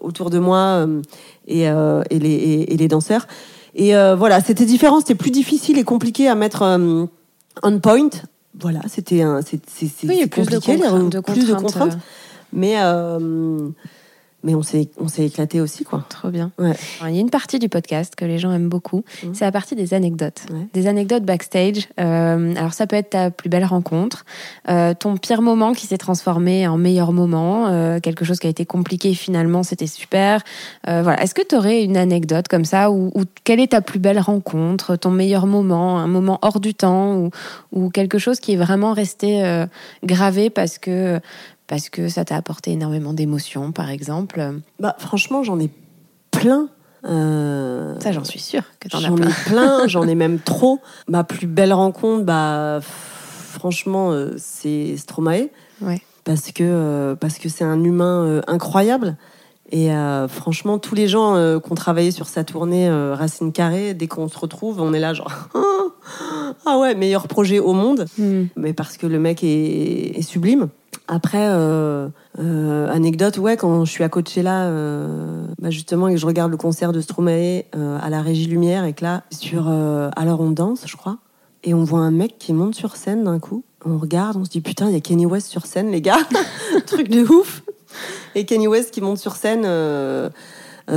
[0.01, 0.85] autour de moi
[1.47, 3.27] et, et, les, et, et les danseurs.
[3.75, 6.61] Et voilà, c'était différent, c'était plus difficile et compliqué à mettre
[7.63, 8.09] on point.
[8.59, 11.53] Voilà, c'était un, c'est, c'est, c'est Oui, c'est plus de compliqué, contraintes, de plus de
[11.55, 11.97] contraintes.
[12.51, 12.75] Mais
[14.43, 16.05] mais on s'est, on s'est éclaté aussi, quoi.
[16.09, 16.51] Trop bien.
[16.57, 16.73] Ouais.
[16.99, 19.33] Alors, il y a une partie du podcast que les gens aiment beaucoup, Mhm.
[19.33, 20.41] c'est la partie des anecdotes.
[20.51, 20.67] Ouais.
[20.73, 21.87] Des anecdotes backstage.
[21.99, 24.25] Euh, alors ça peut être ta plus belle rencontre,
[24.69, 28.49] euh, ton pire moment qui s'est transformé en meilleur moment, euh, quelque chose qui a
[28.49, 30.41] été compliqué finalement c'était super.
[30.87, 31.21] Euh, voilà.
[31.23, 34.19] Est-ce que tu aurais une anecdote comme ça ou, ou quelle est ta plus belle
[34.19, 37.29] rencontre, ton meilleur moment, un moment hors du temps ou,
[37.71, 39.65] ou quelque chose qui est vraiment resté euh,
[40.03, 41.19] gravé parce que
[41.73, 44.59] parce que ça t'a apporté énormément d'émotions par exemple.
[44.79, 45.71] Bah, franchement, j'en ai
[46.29, 46.69] plein.
[47.03, 49.27] Euh, Ça j'en suis sûre que t'en as J'en plein.
[49.27, 50.81] ai plein, j'en ai même trop.
[51.07, 55.49] Ma plus belle rencontre, bah, franchement, euh, c'est Stromae.
[55.81, 55.99] Ouais.
[56.25, 59.17] Parce que euh, parce que c'est un humain incroyable.
[59.71, 59.89] Et
[60.29, 64.37] franchement, tous les gens qui ont travaillé sur sa tournée Racine Carrée, dès qu'on se
[64.37, 65.31] retrouve, on est là genre
[66.67, 68.05] ah ouais, meilleur projet au monde.
[68.19, 68.43] Hmm.
[68.55, 70.69] Mais parce que le mec est, est sublime.
[71.07, 72.07] Après, euh,
[72.39, 76.49] euh, anecdote, ouais, quand je suis à Coachella, euh, bah justement, et que je regarde
[76.49, 79.67] le concert de Stromae à la Régie Lumière, et que là, sur
[80.15, 81.17] Alors on danse, je crois,
[81.63, 83.63] et on voit un mec qui monte sur scène d'un coup.
[83.85, 86.19] On regarde, on se dit putain, il y a Kenny West sur scène, les gars,
[86.85, 87.63] truc de ouf.
[88.35, 89.65] Et Kenny West qui monte sur scène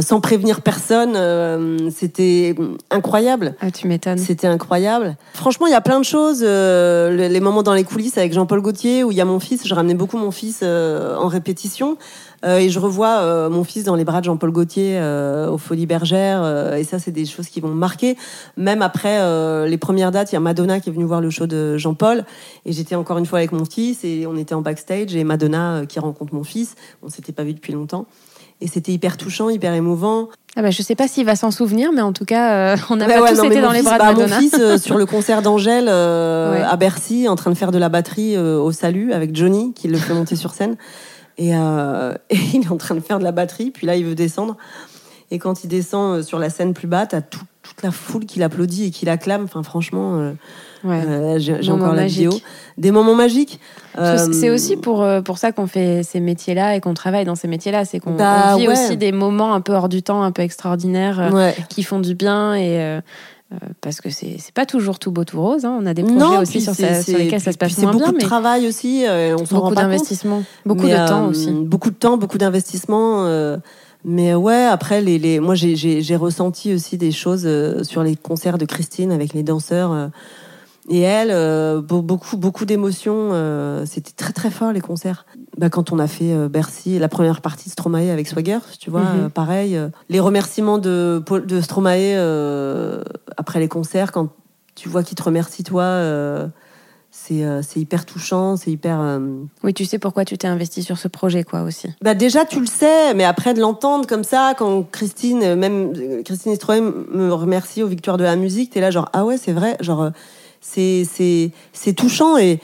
[0.01, 2.55] sans prévenir personne, euh, c'était
[2.90, 3.55] incroyable.
[3.61, 4.18] Ah, tu m'étonnes.
[4.18, 5.16] C'était incroyable.
[5.35, 6.40] Franchement, il y a plein de choses.
[6.42, 9.38] euh, le- les moments dans les coulisses avec Jean-Paul Gaultier, où il y a mon
[9.40, 9.66] fils.
[9.66, 11.96] Je ramenais beaucoup mon fils euh, en répétition.
[12.44, 15.57] Euh, et je revois euh, mon fils dans les bras de Jean-Paul Gaultier euh, aux
[15.59, 16.42] Folies Bergères.
[16.42, 18.16] euh, et ça, c'est des choses qui vont me marquer.
[18.57, 21.31] Même après euh, les premières dates, il y a Madonna qui est venue voir le
[21.31, 22.25] show de Jean-Paul.
[22.66, 24.05] Et j'étais encore une fois avec mon fils.
[24.05, 25.14] Et on était en backstage.
[25.16, 26.75] Et Madonna euh, qui rencontre mon fils.
[27.03, 28.07] On s'était pas vu depuis longtemps.
[28.61, 30.29] Et c'était hyper touchant, hyper émouvant.
[30.57, 32.97] Ah bah, je sais pas s'il va s'en souvenir, mais en tout cas, euh, on
[32.97, 34.37] n'a Bah pas ouais, tous non, été dans les fils- bras bah, de Madonna.
[34.37, 36.62] Mon fils, euh, sur le concert d'Angèle euh, Ouais.
[36.62, 39.99] à Bercy, en train de faire de la batterie au salut avec Johnny, qui le
[39.99, 40.77] fait monter sur scène.
[41.37, 41.51] Et,
[42.31, 44.57] et il est en train de faire de la batterie, puis là, il veut descendre.
[45.31, 48.38] Et quand il descend sur la scène plus bas, t'as tout- toute la foule qui
[48.38, 49.42] l'applaudit et qui l'acclame.
[49.45, 50.33] Enfin, franchement,
[50.87, 51.03] Ouais.
[51.07, 52.18] euh, j'ai encore la magique.
[52.31, 52.40] vidéo.
[52.79, 53.59] Des moments magiques.
[53.94, 57.35] C'est Euh, aussi pour, euh, pour ça qu'on fait ces métiers-là et qu'on travaille dans
[57.35, 57.85] ces métiers-là.
[57.85, 58.72] C'est qu'on Bah, vit ouais.
[58.75, 61.55] aussi des moments un peu hors du temps, un peu extraordinaires, ouais.
[61.70, 62.55] qui font du bien.
[62.55, 63.01] Et, euh,
[63.81, 65.64] parce que c'est pas toujours tout beau, tout rose.
[65.64, 65.79] hein.
[65.81, 68.05] On a des projets Non, aussi sur, ça- sur lesquels ça se passe moins beaucoup
[68.05, 70.42] bien, de mais travail aussi, euh, on s'en rend beaucoup pas d'investissement.
[70.66, 71.51] Beaucoup de euh, temps aussi.
[71.53, 73.25] Beaucoup de temps, beaucoup d'investissement.
[74.05, 77.49] mais ouais, après, les, les, moi, j'ai- ressenti aussi des choses
[77.83, 80.11] sur les concerts de Christine avec les danseurs.
[80.88, 83.31] Et elle, euh, be- beaucoup, beaucoup d'émotions.
[83.33, 85.27] euh, C'était très, très fort, les concerts.
[85.59, 88.90] Bah, quand on a fait euh, Bercy, la première partie de Stromae avec Swagger, tu
[88.90, 89.31] vois, Mhm.
[89.31, 89.79] pareil.
[90.09, 92.14] les remerciements de, de Stromae
[93.37, 94.29] après les concerts, quand
[94.75, 96.49] tu vois qu'il te remercie, toi,
[97.11, 99.18] c'est hyper touchant, c'est hyper...
[99.64, 101.88] Oui, tu sais pourquoi tu t'es investi sur ce projet, quoi, aussi.
[102.03, 105.92] bah déjà tu le sais, mais après de l'entendre comme ça, quand Christine, même
[106.25, 109.53] Christine Estroé me remercie aux victoires de la musique, t'es là genre ah ouais c'est
[109.53, 110.11] vrai, genre
[110.72, 112.61] c'est touchant et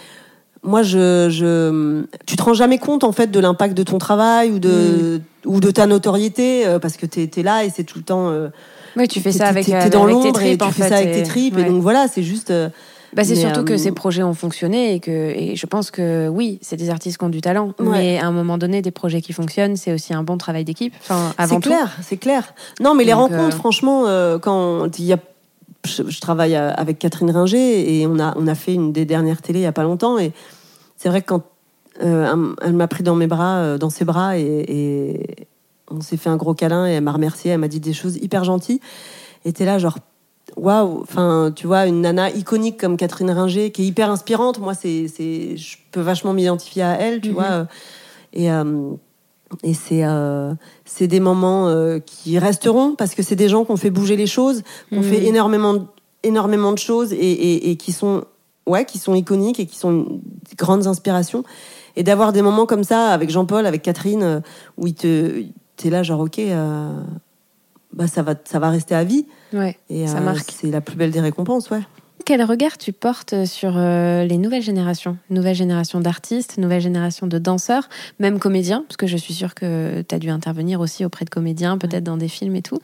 [0.65, 4.51] moi je je tu te rends jamais compte en fait de l'impact de ton travail
[4.51, 7.99] ou de ou de ta notoriété euh, parce que t'es es là et c'est tout
[7.99, 8.29] le temps.
[8.31, 8.49] euh,
[8.97, 10.65] Oui, tu fais ça avec, t'es- euh, t'es dans avec tes l'ombre et tripes, tu
[10.65, 11.63] en fais fait, ça avec et- tes tripes ouais.
[11.63, 12.51] et donc voilà, c'est juste.
[12.51, 12.69] euh,
[13.15, 16.29] Bah, c'est surtout que euh, ces projets ont fonctionné et que et je pense que
[16.29, 17.87] oui, c'est des artistes qui ont du talent, Ouais.
[17.91, 20.95] mais à un moment donné, des projets qui fonctionnent, c'est aussi un bon travail d'équipe.
[21.03, 22.55] Enfin, avant C'est clair, c'est clair.
[22.81, 25.19] Non, mais les rencontres, euh, franchement, euh, quand il y a,
[25.87, 29.43] je, je travaille avec Catherine Ringer et on a, on a fait une des dernières
[29.43, 30.33] télés il y a pas longtemps et
[30.97, 31.43] c'est vrai que quand
[32.03, 35.47] euh, elle m'a pris dans mes bras, euh, dans ses bras et, et
[35.91, 38.17] on s'est fait un gros câlin et elle m'a remercié, elle m'a dit des choses
[38.17, 38.81] hyper gentilles.
[39.45, 39.99] Et t'es là genre
[40.57, 44.59] waouh, enfin tu vois une nana iconique comme Catherine Ringer qui est hyper inspirante.
[44.59, 47.35] Moi c'est, c'est, je peux vachement m'identifier à elle, tu Mhm.
[47.35, 47.45] vois.
[47.51, 47.65] euh,
[48.33, 48.65] Et euh,
[49.63, 53.71] et c'est euh, c'est des moments euh, qui resteront parce que c'est des gens qui
[53.73, 55.85] ont fait bouger les choses, qui ont fait énormément, de-
[56.23, 58.25] énormément de choses et, et, et qui sont
[58.67, 61.45] ouais, qui sont iconiques et qui sont des grandes inspirations.
[61.97, 64.41] Et d'avoir des moments comme ça avec Jean-Paul, avec Catherine, euh,
[64.79, 65.43] où il te,
[65.77, 66.91] t'es là genre ok, euh,
[67.93, 69.27] bah ça va, ça va rester à vie.
[69.53, 70.51] Ouais, Et ça marque.
[70.59, 71.83] C'est la plus belle des récompenses, ouais.
[72.25, 75.17] Quel regard tu portes sur euh, les nouvelles générations?
[75.29, 77.89] Nouvelle génération d'artistes, nouvelle génération de danseurs,
[78.21, 81.31] même comédiens, parce que je suis sûre que tu as dû intervenir aussi auprès de
[81.31, 82.79] comédiens, peut-être dans des films et tout.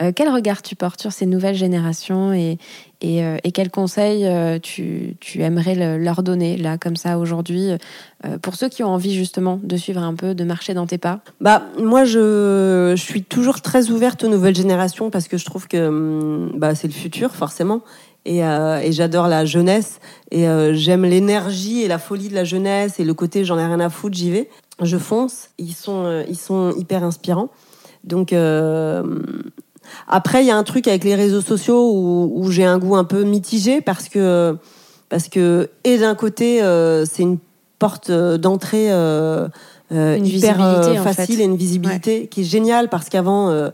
[0.00, 2.58] Euh, quel regard tu portes sur ces nouvelles générations et,
[3.00, 4.26] et, euh, et quels conseils
[4.62, 7.70] tu, tu aimerais le- leur donner, là, comme ça, aujourd'hui,
[8.40, 11.20] pour ceux qui ont envie justement de suivre un peu, de marcher dans tes pas?
[11.40, 15.66] Bah, moi, je, je suis toujours très ouverte aux nouvelles générations parce que je trouve
[15.66, 17.82] que hum, bah, c'est le futur, forcément.
[18.26, 20.00] Et, euh, et j'adore la jeunesse.
[20.30, 23.64] Et euh, j'aime l'énergie et la folie de la jeunesse et le côté j'en ai
[23.64, 24.48] rien à foutre, j'y vais.
[24.82, 25.50] Je fonce.
[25.58, 27.48] Ils sont, euh, ils sont hyper inspirants.
[28.04, 28.32] Donc,
[30.08, 32.94] après, il y a un truc avec les réseaux sociaux où, où j'ai un goût
[32.96, 34.56] un peu mitigé parce que,
[35.08, 36.60] parce que et d'un côté,
[37.04, 37.38] c'est une
[37.78, 39.48] porte d'entrée euh,
[39.92, 41.14] euh, Une hyper euh, visibilité, en fait.
[41.14, 43.70] facile et une visibilité qui est géniale parce qu'avant, euh,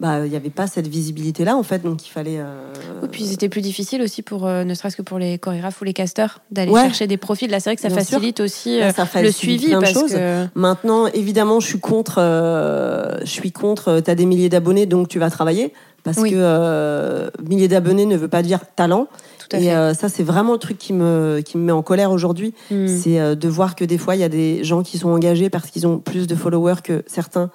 [0.00, 2.38] bah, il n'y avait pas cette visibilité-là en fait, donc il fallait.
[2.38, 2.72] euh,
[3.04, 5.84] Et puis c'était plus difficile aussi pour, euh, ne serait-ce que pour les chorégraphes ou
[5.84, 6.82] les casteurs, d'aller Ouais.
[6.84, 7.50] chercher des profils.
[7.50, 10.12] Là, c'est vrai que ça Bien facilite aussi euh, ça le suivi parce choses.
[10.12, 12.16] que Maintenant, évidemment, je suis contre.
[12.18, 14.00] euh, je suis contre.
[14.00, 16.30] Tu as des milliers d'abonnés, donc tu vas travailler parce Oui.
[16.30, 19.06] que milliers d'abonnés ne veut pas dire talent.
[19.38, 19.94] tout à Et fait.
[19.94, 22.54] ça, c'est vraiment le truc qui me, qui me met en colère aujourd'hui.
[22.70, 22.86] Hmm.
[22.86, 25.70] C'est de voir que des fois, il y a des gens qui sont engagés parce
[25.70, 27.50] qu'ils ont plus de followers que certains,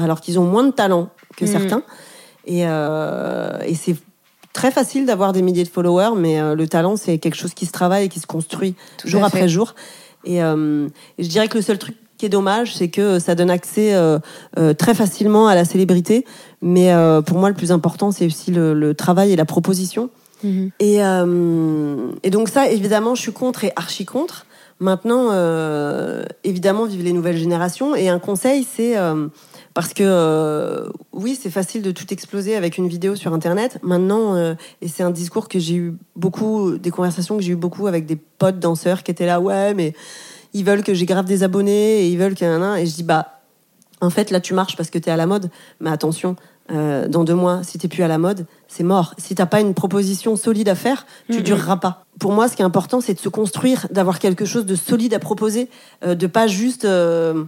[0.00, 1.48] alors qu'ils ont moins de talent que Mm.
[1.48, 1.82] certains.
[2.46, 3.96] Et, euh, et c'est
[4.52, 7.66] très facile d'avoir des milliers de followers, mais euh, le talent, c'est quelque chose qui
[7.66, 9.74] se travaille et qui se construit Tout jour après jour.
[10.24, 13.34] Et, euh, et je dirais que le seul truc qui est dommage, c'est que ça
[13.34, 13.94] donne accès
[14.78, 16.24] très facilement à la célébrité.
[16.62, 16.90] Mais
[17.26, 20.08] pour moi, le plus important, c'est aussi le, le travail et la proposition.
[20.42, 20.70] Mhm.
[20.80, 21.00] Et,
[22.22, 24.46] et donc ça, évidemment, je suis contre et archi contre.
[24.80, 25.30] Maintenant,
[26.42, 27.94] évidemment, vive les nouvelles générations.
[27.94, 28.96] Et un conseil, c'est
[29.76, 33.78] parce que euh, oui, c'est facile de tout exploser avec une vidéo sur Internet.
[33.82, 37.56] Maintenant, euh, et c'est un discours que j'ai eu beaucoup, des conversations que j'ai eu
[37.56, 39.92] beaucoup avec des potes danseurs qui étaient là, ouais, mais
[40.54, 42.76] ils veulent que j'ai grave des abonnés et ils veulent qu'il y en ait un.
[42.76, 43.42] Et je dis, bah,
[44.00, 45.50] en fait, là, tu marches parce que tu es à la mode.
[45.80, 46.36] Mais attention,
[46.72, 49.12] euh, dans deux mois, si t'es plus à la mode, c'est mort.
[49.18, 51.42] Si t'as pas une proposition solide à faire, tu Mhm.
[51.42, 52.06] dureras pas.
[52.18, 55.12] Pour moi, ce qui est important, c'est de se construire, d'avoir quelque chose de solide
[55.12, 55.68] à proposer,
[56.02, 56.86] euh, de pas juste.
[56.86, 57.44] euh,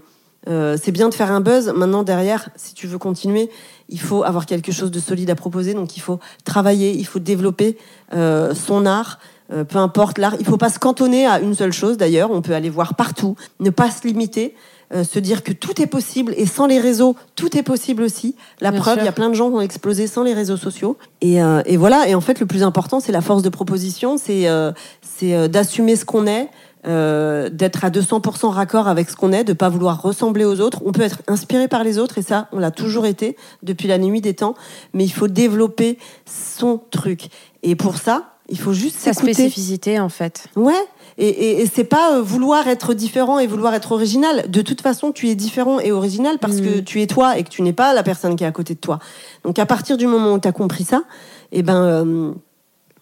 [0.46, 1.72] euh, c'est bien de faire un buzz.
[1.74, 3.50] Maintenant, derrière, si tu veux continuer,
[3.88, 5.74] il faut avoir quelque chose de solide à proposer.
[5.74, 7.76] Donc, il faut travailler, il faut développer
[8.14, 9.18] euh, son art.
[9.52, 11.96] euh, peu importe l'art, il faut pas se cantonner à une seule chose.
[11.96, 14.54] D'ailleurs, on peut aller voir partout, ne pas se limiter,
[14.94, 18.34] euh, se dire que tout est possible et sans les réseaux, tout est possible aussi.
[18.60, 20.56] La Bien preuve, il y a plein de gens qui ont explosé sans les réseaux
[20.56, 20.96] sociaux.
[21.20, 22.08] Et, euh, et voilà.
[22.08, 24.72] Et en fait, le plus important, c'est la force de proposition, c'est euh,
[25.02, 26.48] c'est euh, d'assumer ce qu'on est.
[26.86, 30.82] euh, d'être à 200% raccord avec ce qu'on est, de pas vouloir ressembler aux autres.
[30.84, 33.98] On peut être inspiré par les autres et ça, on l'a toujours été depuis la
[33.98, 34.54] nuit des temps.
[34.94, 37.28] Mais il faut développer son truc.
[37.62, 40.46] Et pour ça, il faut juste sa spécificité en fait.
[40.56, 40.72] Ouais.
[41.18, 44.48] Et, et, et c'est pas euh, vouloir être différent et vouloir être original.
[44.48, 46.64] De toute façon, tu es différent et original parce Mm.
[46.64, 48.74] que tu es toi et que tu n'es pas la personne qui est à côté
[48.74, 49.00] de toi.
[49.44, 51.02] Donc à partir du moment où tu as compris ça,
[51.52, 52.32] eh ben euh,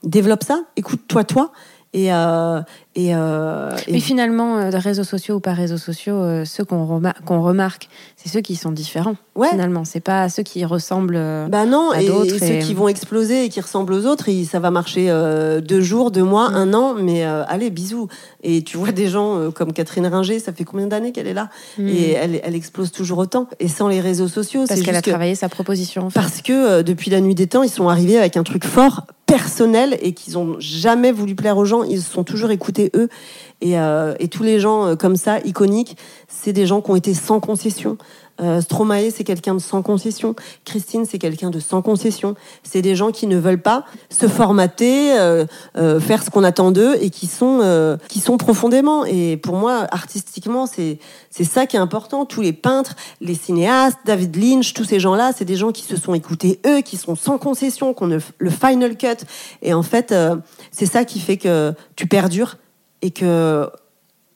[0.03, 1.53] développe ça, écoute-toi toi
[1.93, 2.61] et euh,
[2.97, 6.85] et, euh, et- Mais finalement, euh, réseaux sociaux ou pas réseaux sociaux, euh, ceux qu'on
[6.87, 9.15] remar- qu'on remarque, c'est ceux qui sont différents.
[9.37, 9.51] ouais.
[9.51, 11.15] Finalement, c'est pas ceux qui ressemblent.
[11.17, 14.07] euh, Bah non, à et, d'autres et ceux qui vont exploser et qui ressemblent aux
[14.07, 16.55] autres, et ça va marcher euh, deux jours, deux mois, Mm.
[16.55, 18.09] un an, mais allez, bisous.
[18.43, 21.51] Et tu vois des gens comme Catherine Ringer, ça fait combien d'années qu'elle est là
[21.79, 23.47] hmm, Et elle, elle explose toujours autant.
[23.61, 26.07] Et sans les réseaux sociaux, parce c'est qu'elle a travaillé sa proposition.
[26.07, 26.19] en fait.
[26.19, 29.99] parce que depuis la nuit des temps, ils sont arrivés avec un truc fort, personnel,
[30.01, 31.83] et qu'ils ont jamais voulu plaire aux gens.
[31.83, 33.09] Ils se sont toujours écoutés eux.
[33.61, 35.97] Et, euh, et tous les gens euh, comme ça, iconiques,
[36.29, 37.97] c'est des gens qui ont été sans concession.
[38.43, 40.37] Euh, Stromae, c'est quelqu'un de sans concession.
[40.67, 42.35] Christine, c'est quelqu'un de sans concession.
[42.63, 45.15] C'est des gens qui ne veulent pas se formater,
[45.75, 49.07] faire ce qu'on attend d'eux et qui sont, qui sont profondément.
[49.07, 50.99] Et pour moi, artistiquement, c'est,
[51.31, 52.27] c'est ça qui est important.
[52.27, 55.97] Tous les peintres, les cinéastes, David Lynch, tous ces gens-là, c'est des gens qui se
[55.97, 59.25] sont écoutés eux, qui sont sans concession, qu'on le final cut.
[59.63, 60.15] Et en fait,
[60.71, 62.59] c'est ça qui fait que tu perdures
[63.07, 63.69] et que,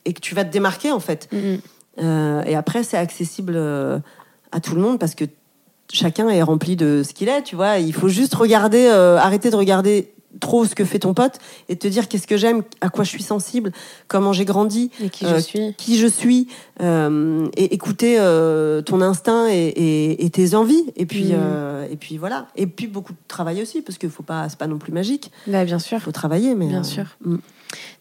[0.05, 1.29] et que tu vas te démarquer, en fait.
[1.33, 1.59] Mhm.
[1.99, 3.99] Euh, et après, c'est accessible euh,
[4.53, 5.25] à tout le monde parce que
[5.93, 7.79] chacun est rempli de ce qu'il est, tu vois.
[7.79, 11.75] Il faut juste regarder, euh, arrêter de regarder trop ce que fait ton pote et
[11.75, 13.73] te dire qu'est-ce que j'aime, à quoi je suis sensible,
[14.07, 15.75] comment j'ai grandi, Et qui Euh, je suis.
[15.77, 16.47] qui je suis,
[16.81, 18.17] euh, et écouter
[18.87, 20.85] ton instinct et, et- et tes envies.
[20.95, 21.87] Et puis, Mm.
[21.91, 22.47] et puis voilà.
[22.55, 25.33] Et puis beaucoup de travail aussi parce que faut pas, c'est pas non plus magique.
[25.49, 25.99] Bah, bien sûr.
[25.99, 27.07] Il faut travailler, mais Bien sûr.
[27.25, 27.37] mm.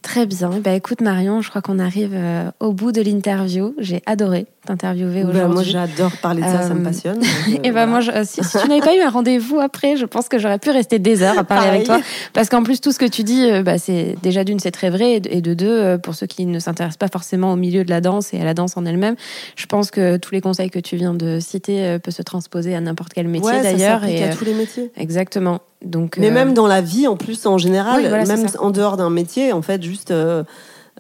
[0.01, 0.49] Très bien.
[0.63, 3.76] Bah, écoute, Marion, je crois qu'on arrive euh, au bout de l'interview.
[3.80, 5.53] J'ai adoré t'interviewer Bah, aujourd'hui.
[5.53, 7.20] moi, j'adore parler de ça, ça me Euh, passionne.
[7.20, 7.86] donc, euh, Et ben voilà.
[7.88, 10.38] moi, je- euh, si, si tu n'avais pas eu un rendez-vous après, je pense que
[10.39, 11.99] j'aurais pu rester des heures à parler avec toi,
[12.34, 14.89] parce qu'en plus tout ce que tu dis, euh, bah, c'est déjà d'une c'est très
[14.89, 17.55] vrai, et de- et de deux, euh, pour ceux qui ne s'intéressent pas forcément au
[17.55, 19.15] milieu de la danse et à la danse en elle-même,
[19.55, 22.76] je pense que tous les conseils que tu viens de citer euh, peuvent se transposer
[22.76, 24.03] à n'importe quel métier Ouais, d'ailleurs.
[24.05, 24.91] Et à euh, tous les métiers.
[24.97, 25.59] exactement.
[25.84, 28.47] Donc, Mais euh, même dans la vie, en plus, en général, Oui, voilà, c'est même
[28.59, 30.43] en dehors d'un métier, en fait, juste, euh,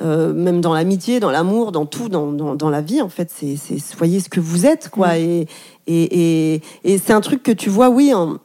[0.01, 3.29] euh, même dans l'amitié, dans l'amour, dans tout, dans, dans, dans la vie, en fait,
[3.29, 5.09] c'est, soyez ce que vous êtes, quoi.
[5.09, 5.17] Mm.
[5.17, 5.47] Et,
[5.87, 8.37] et, et, et c'est un truc que tu vois, oui, en-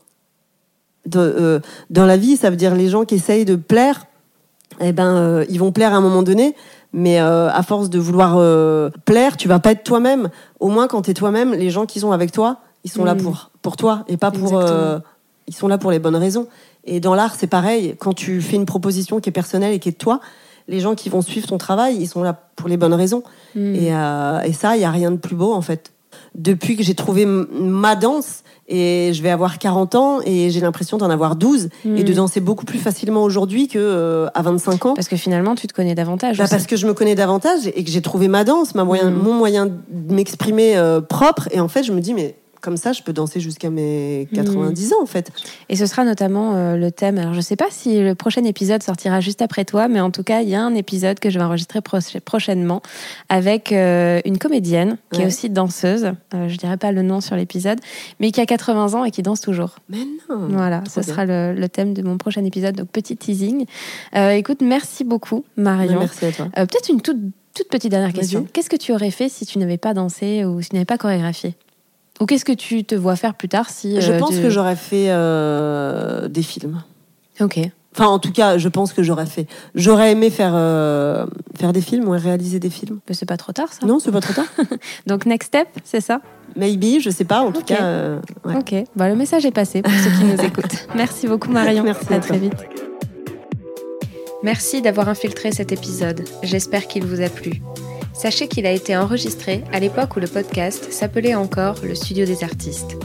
[1.07, 1.61] de,
[1.91, 4.07] dans la vie, ça veut dire les gens qui essayent de plaire,
[4.80, 6.57] eh ben, ils vont plaire à un moment donné.
[6.97, 10.30] Mais euh, à force de vouloir euh, plaire, tu vas pas être toi-même.
[10.61, 13.14] Au moins, quand tu es toi-même, les gens qui sont avec toi, ils sont là
[13.14, 13.22] Mm.
[13.22, 14.57] pour, pour toi et pas pour.
[14.59, 14.99] Euh,
[15.49, 16.47] ils sont là pour les bonnes raisons.
[16.84, 17.95] Et dans l'art, c'est pareil.
[17.99, 20.20] Quand tu fais une proposition qui est personnelle et qui est de toi,
[20.68, 23.22] les gens qui vont suivre ton travail, ils sont là pour les bonnes raisons.
[23.55, 23.74] hmm.
[23.74, 25.92] Et, euh, et ça, il y a rien de plus beau en fait.
[26.34, 30.97] Depuis que j'ai trouvé ma danse, et je vais avoir 40 ans, et j'ai l'impression
[30.97, 31.97] d'en avoir 12, Mm.
[31.99, 34.95] et de danser beaucoup plus facilement aujourd'hui que euh, à 25 ans.
[34.95, 36.38] parce que finalement, tu te connais davantage.
[36.38, 39.11] Bah, parce que je me connais davantage et que j'ai trouvé ma danse, ma moyen,
[39.11, 39.22] Mm.
[39.22, 41.49] mon moyen de m'exprimer euh, propre.
[41.51, 44.37] Et en fait, je me dis, mais comme ça, je peux danser jusqu'à mes Mm.
[44.37, 45.31] 90 ans, en fait.
[45.69, 47.19] Et ce sera notamment euh, le thème.
[47.19, 50.23] Alors, je sais pas si le prochain épisode sortira juste après toi, mais en tout
[50.23, 52.83] cas, il y a un épisode que je vais enregistrer prochainement
[53.29, 56.12] avec euh, une comédienne qui est aussi danseuse.
[56.35, 57.81] Euh, je dirais pas le nom sur l'épisode,
[58.21, 59.77] mais qui a 80 ans et qui danse toujours.
[59.89, 59.99] Mais
[60.29, 60.49] non.
[60.49, 61.09] Voilà, ce bien.
[61.09, 62.75] sera le, le thème de mon prochain épisode.
[62.75, 63.67] Donc, petit teasing.
[64.15, 66.01] Écoute, merci beaucoup, Marion.
[66.01, 66.49] Merci à toi.
[66.55, 67.19] Peut-être une toute,
[67.55, 68.47] toute petite dernière question.
[68.53, 70.99] Qu'est-ce que tu aurais fait si tu n'avais pas dansé ou si tu n'avais pas
[70.99, 71.55] chorégraphié?
[72.21, 74.51] Ou qu'est-ce que tu te vois faire plus tard si Je euh, pense tu- que
[74.51, 76.83] j'aurais fait euh, des films.
[77.41, 77.59] Ok.
[77.97, 79.47] Enfin, en tout cas, je pense que j'aurais fait.
[79.77, 82.99] J'aurais aimé faire, euh, faire des films, ouais, réaliser des films.
[83.09, 83.87] Mais c'est pas trop tard, ça.
[83.87, 84.47] Non, c'est pas trop tard.
[85.07, 86.21] Donc, next step, c'est ça?
[86.57, 87.41] Maybe, je sais pas.
[87.43, 88.57] En tout cas, euh, ouais.
[88.57, 88.75] Ok.
[88.97, 90.89] Bah, le message est passé pour ceux qui nous écoutent.
[90.97, 91.85] Merci beaucoup, Marion.
[91.85, 92.55] Merci à à très vite.
[94.43, 96.25] Merci d'avoir infiltré cet épisode.
[96.43, 97.62] J'espère qu'il vous a plu.
[98.15, 102.45] Sachez qu'il a été enregistré à l'époque où le podcast s'appelait encore le Studio des
[102.45, 102.97] artistes.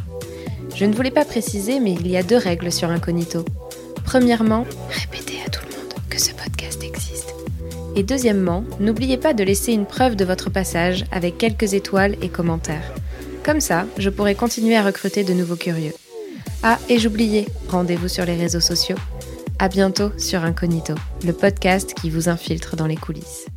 [0.76, 3.44] Je ne voulais pas préciser, mais il y a deux règles sur Incognito.
[4.06, 7.34] Premièrement, répétez à tout le monde que ce podcast existe.
[7.96, 12.30] Et deuxièmement, n'oubliez pas de laisser une preuve de votre passage avec quelques étoiles et
[12.30, 12.94] commentaires.
[13.44, 15.94] Comme ça, je pourrai continuer à recruter de nouveaux curieux.
[16.62, 18.98] Ah, et j'oubliais, rendez-vous sur les réseaux sociaux.
[19.58, 20.94] À bientôt sur Incognito,
[21.26, 23.48] le podcast qui vous infiltre dans les coulisses.